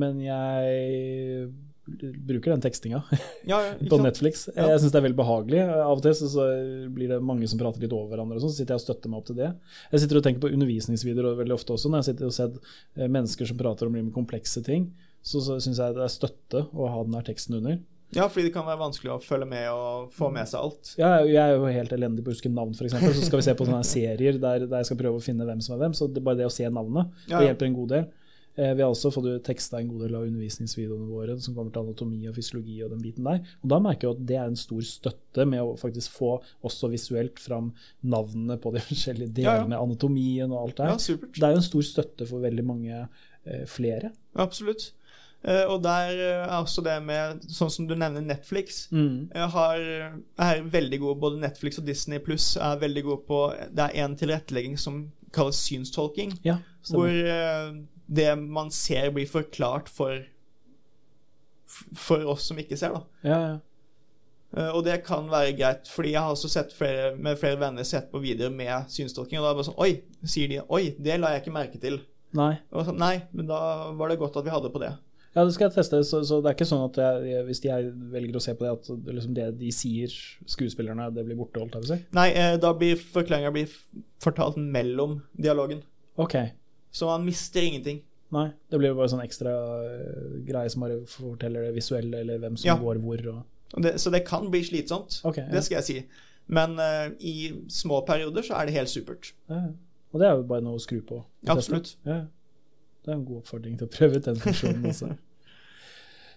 men 0.00 0.20
jeg 0.24 1.50
bruker 1.84 2.50
den 2.54 2.62
tekstinga 2.64 3.02
Ja, 3.50 3.58
ja, 3.66 3.72
på? 3.90 3.98
Netflix. 4.02 4.46
Ja. 4.56 4.70
Jeg 4.72 4.80
syns 4.82 4.92
det 4.94 5.00
er 5.00 5.06
veldig 5.06 5.18
behagelig. 5.20 5.60
Av 5.68 5.92
og 5.98 6.02
til 6.04 6.14
så, 6.16 6.46
blir 6.96 7.12
det 7.12 7.18
mange 7.22 7.48
som 7.50 7.60
prater 7.60 7.84
litt 7.84 7.92
over 7.92 8.14
hverandre, 8.14 8.38
og 8.40 8.44
sånn, 8.44 8.52
så 8.54 8.60
sitter 8.62 8.74
jeg 8.76 8.82
og 8.82 8.86
støtter 8.86 9.12
meg 9.12 9.20
opp 9.22 9.28
til 9.30 9.38
det. 9.40 9.50
Jeg 9.92 10.04
sitter 10.04 10.20
og 10.20 10.26
tenker 10.26 10.44
på 10.46 10.52
undervisningsvideoer 10.56 11.36
veldig 11.42 11.56
ofte 11.58 11.76
også, 11.76 11.90
når 11.92 12.02
jeg 12.02 12.10
sitter 12.12 12.30
og 12.30 12.36
ser 12.36 12.54
eh, 12.96 13.08
mennesker 13.08 13.50
som 13.50 13.60
prater 13.60 13.90
om 13.90 13.98
komplekse 14.14 14.64
ting. 14.64 14.88
Så, 15.24 15.40
så 15.44 15.58
syns 15.64 15.78
jeg 15.80 15.96
det 15.96 16.04
er 16.04 16.12
støtte 16.12 16.64
å 16.76 16.88
ha 16.92 17.04
den 17.04 17.14
der 17.16 17.24
teksten 17.28 17.56
under. 17.60 17.78
Ja, 18.14 18.28
fordi 18.30 18.46
det 18.46 18.52
kan 18.54 18.66
være 18.68 18.78
vanskelig 18.78 19.10
å 19.10 19.20
følge 19.24 19.46
med 19.50 19.64
og 19.72 20.10
få 20.14 20.28
med 20.30 20.46
seg 20.46 20.60
alt. 20.60 20.90
Er 21.00 21.24
jo- 21.24 21.32
jeg 21.32 21.40
er 21.42 21.54
jo 21.56 21.70
helt 21.74 21.94
elendig 21.96 22.22
på 22.22 22.30
å 22.30 22.34
huske 22.36 22.52
navn, 22.52 22.74
f.eks. 22.76 22.92
Så 23.18 23.24
skal 23.26 23.40
vi 23.40 23.46
se 23.48 23.54
på 23.58 23.66
sånne 23.66 23.80
serier 23.88 24.36
der, 24.38 24.66
der 24.68 24.82
jeg 24.84 24.90
skal 24.90 25.00
prøve 25.00 25.18
å 25.18 25.24
finne 25.24 25.46
hvem 25.48 25.62
som 25.64 25.74
er 25.74 25.80
hvem. 25.82 25.96
Så 25.98 26.06
det, 26.12 26.22
bare 26.22 26.38
det 26.38 26.46
å 26.46 26.52
se 26.52 26.68
navnet 26.68 27.08
Ja, 27.26 27.38
det 27.40 27.40
ja. 27.40 27.48
hjelper 27.50 27.66
en 27.70 27.74
god 27.80 27.90
del. 27.96 28.04
Eh, 28.56 28.70
vi 28.78 28.82
har 28.84 28.90
også 28.92 29.10
fått 29.10 29.26
teksta 29.48 29.80
en 29.80 29.88
god 29.90 30.04
del 30.06 30.14
av 30.14 30.26
undervisningsvideoene 30.28 31.08
våre 31.10 31.34
som 31.42 31.56
kommer 31.56 31.72
til 31.74 31.82
anatomi 31.82 32.20
og 32.30 32.36
fysiologi 32.36 32.76
og 32.86 32.92
den 32.94 33.00
biten 33.02 33.26
der. 33.26 33.40
Og 33.64 33.70
da 33.72 33.80
merker 33.82 34.06
jeg 34.08 34.14
at 34.14 34.26
det 34.28 34.36
er 34.38 34.46
en 34.52 34.58
stor 34.60 34.84
støtte 34.86 35.46
med 35.50 35.62
å 35.64 35.72
faktisk 35.80 36.14
få 36.14 36.36
også 36.62 36.90
visuelt 36.92 37.40
fram 37.42 37.72
navnene 38.06 38.56
på 38.62 38.70
de 38.76 38.82
forskjellige 38.90 39.42
Ja, 39.42 39.56
ja. 39.56 39.62
delene, 39.64 39.80
anatomien 39.82 40.52
og 40.54 40.60
alt 40.68 40.76
det 40.78 40.86
her. 40.86 40.98
Ja, 41.00 41.30
Det 41.34 41.48
er 41.48 41.56
jo 41.56 41.62
en 41.62 41.70
stor 41.70 41.88
støtte 41.88 42.28
for 42.30 42.44
veldig 42.46 42.64
mange 42.68 43.00
eh, 43.44 43.64
flere. 43.66 44.12
Absolutt. 44.38 44.92
Uh, 45.44 45.66
og 45.74 45.82
der 45.84 46.14
eh, 46.14 46.44
er 46.46 46.54
også 46.62 46.80
det 46.86 46.94
med, 47.04 47.42
sånn 47.52 47.68
som 47.74 47.84
du 47.90 47.92
nevner 48.00 48.22
Netflix, 48.24 48.86
Mm. 48.94 49.26
har, 49.52 49.82
er 50.40 50.62
veldig 50.72 51.00
gode, 51.02 51.18
både 51.20 51.40
Netflix 51.42 51.76
og 51.82 51.84
Disney 51.84 52.22
Pluss 52.24 52.54
er 52.56 52.78
veldig 52.80 53.02
gode 53.04 53.26
på 53.28 53.40
Det 53.76 53.90
er 53.90 53.98
en 54.06 54.14
tilrettelegging 54.16 54.78
som 54.80 55.02
kalles 55.36 55.58
synstolking, 55.66 56.32
Ja, 56.46 56.54
hvor 56.88 57.10
stemmer. 57.10 57.82
Det 58.06 58.30
man 58.38 58.70
ser, 58.74 59.10
blir 59.14 59.26
forklart 59.30 59.88
for 59.88 60.24
for 61.96 62.24
oss 62.30 62.48
som 62.50 62.58
ikke 62.60 62.76
ser, 62.78 62.94
da. 62.94 63.00
Ja, 63.26 63.38
ja. 63.48 63.54
Eh, 64.56 64.70
Og 64.76 64.84
det 64.86 65.00
kan 65.06 65.26
være 65.30 65.54
greit, 65.58 65.88
fordi 65.90 66.12
jeg 66.14 66.22
har 66.22 66.34
også 66.34 66.50
sett 66.52 66.74
flere, 66.76 67.14
med 67.16 67.38
flere 67.40 67.58
venner 67.58 67.86
sett 67.88 68.10
på 68.12 68.20
videoer 68.22 68.52
med 68.54 68.90
synstolking, 68.92 69.40
og 69.40 69.46
da 69.46 69.48
er 69.50 69.54
det 69.56 69.62
bare 69.62 69.70
sånn 69.70 69.80
Oi, 69.82 70.28
sier 70.36 70.52
de. 70.52 70.60
Oi, 70.68 70.84
det 71.02 71.18
la 71.18 71.32
jeg 71.34 71.42
ikke 71.44 71.56
merke 71.56 71.80
til. 71.82 71.98
Nei. 72.34 72.52
Og 72.74 72.86
så, 72.86 72.94
Nei, 72.94 73.16
men 73.32 73.48
da 73.50 73.58
var 73.98 74.12
det 74.12 74.20
godt 74.22 74.38
at 74.38 74.46
vi 74.46 74.54
hadde 74.54 74.70
på 74.74 74.82
det. 74.82 74.92
Ja, 75.34 75.42
det 75.42 75.54
skal 75.56 75.66
jeg 75.66 75.74
teste. 75.74 75.98
Så, 76.06 76.20
så 76.22 76.38
det 76.42 76.52
er 76.52 76.54
ikke 76.54 76.68
sånn 76.68 76.84
at 76.86 76.98
jeg, 77.00 77.40
hvis 77.48 77.62
jeg 77.64 77.88
velger 78.12 78.38
å 78.38 78.42
se 78.44 78.54
på 78.54 78.66
det, 78.66 78.74
at 78.76 78.90
det, 79.02 79.14
liksom 79.16 79.34
det 79.34 79.48
de 79.58 79.70
sier, 79.74 80.12
skuespillerne, 80.46 81.08
det 81.14 81.24
blir 81.26 81.38
borte, 81.40 81.58
holdt 81.58 81.74
jeg 81.74 81.82
på 81.82 81.88
å 81.88 81.90
si? 81.90 81.98
Nei, 82.14 82.28
eh, 82.38 82.54
da 82.62 82.70
blir 82.78 83.00
forklaringa 83.02 83.50
fortalt 84.22 84.60
mellom 84.62 85.16
dialogen. 85.34 85.82
Ok. 86.22 86.36
Så 86.94 87.08
man 87.10 87.24
mister 87.26 87.64
ingenting. 87.66 88.02
Nei, 88.34 88.48
det 88.70 88.78
blir 88.80 88.90
jo 88.92 88.98
bare 88.98 89.10
sånn 89.12 89.22
ekstra 89.22 89.50
eh, 89.84 90.36
greie 90.46 90.70
som 90.72 90.84
bare 90.86 91.00
forteller 91.10 91.68
det 91.68 91.74
visuelle, 91.76 92.22
eller 92.24 92.40
hvem 92.42 92.56
som 92.58 92.68
Ja. 92.70 92.76
går 92.80 93.00
hvor. 93.02 93.24
Og... 93.34 93.82
Det, 93.82 93.96
så 94.02 94.10
det 94.14 94.24
kan 94.26 94.46
bli 94.50 94.62
slitsomt. 94.66 95.20
Ok, 95.26 95.38
ja. 95.42 95.48
Det 95.52 95.62
skal 95.66 95.80
jeg 95.80 95.88
si. 95.88 95.98
Men 96.46 96.76
uh, 96.78 97.10
i 97.24 97.52
små 97.72 98.02
perioder 98.06 98.44
så 98.46 98.58
er 98.58 98.68
det 98.68 98.74
helt 98.76 98.92
supert. 98.92 99.32
Ja. 99.48 99.62
Og 100.12 100.20
det 100.20 100.28
er 100.28 100.34
jo 100.38 100.46
bare 100.50 100.62
noe 100.62 100.78
å 100.78 100.82
skru 100.82 101.00
på. 101.02 101.22
Absolutt. 101.50 101.96
Det 102.04 102.14
er 103.10 103.16
en 103.16 103.24
god 103.26 103.42
oppfordring 103.42 103.78
til 103.80 103.88
å 103.88 103.92
prøve 103.92 104.20
ut 104.20 104.28
den 104.28 104.38
funksjonen 104.40 104.86
også. 104.92 105.10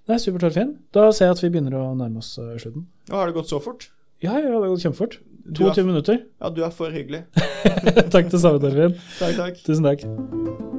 Nei, 0.08 0.17
supert, 0.24 0.46
Torfinn. 0.48 0.74
Da 0.96 1.10
ser 1.12 1.30
jeg 1.30 1.36
at 1.38 1.43
vi 1.43 1.52
begynner 1.54 1.76
å 1.78 1.84
nærme 2.00 2.22
oss 2.24 2.34
eh, 2.39 2.56
slutten. 2.62 2.88
Og 3.12 3.15
har 3.20 3.30
det 3.30 3.36
gått 3.38 3.52
så 3.52 3.60
fort? 3.63 3.89
Ja, 4.24 4.38
ja, 4.39 4.48
det 4.48 4.56
har 4.56 4.72
gått 4.72 4.86
kjempefort. 4.86 5.20
Du 5.47 5.63
er- 5.63 5.73
22 5.73 5.86
minutter. 5.86 6.17
Ja, 6.41 6.49
du 6.49 6.62
er 6.63 6.69
for 6.75 6.91
hyggelig. 6.91 7.23
takk 8.13 8.31
det 8.31 8.41
samme, 8.41 8.60
Torfinn. 8.60 8.97
Takk, 9.19 9.36
takk. 9.39 9.63
Tusen 9.65 9.83
takk. 9.88 10.76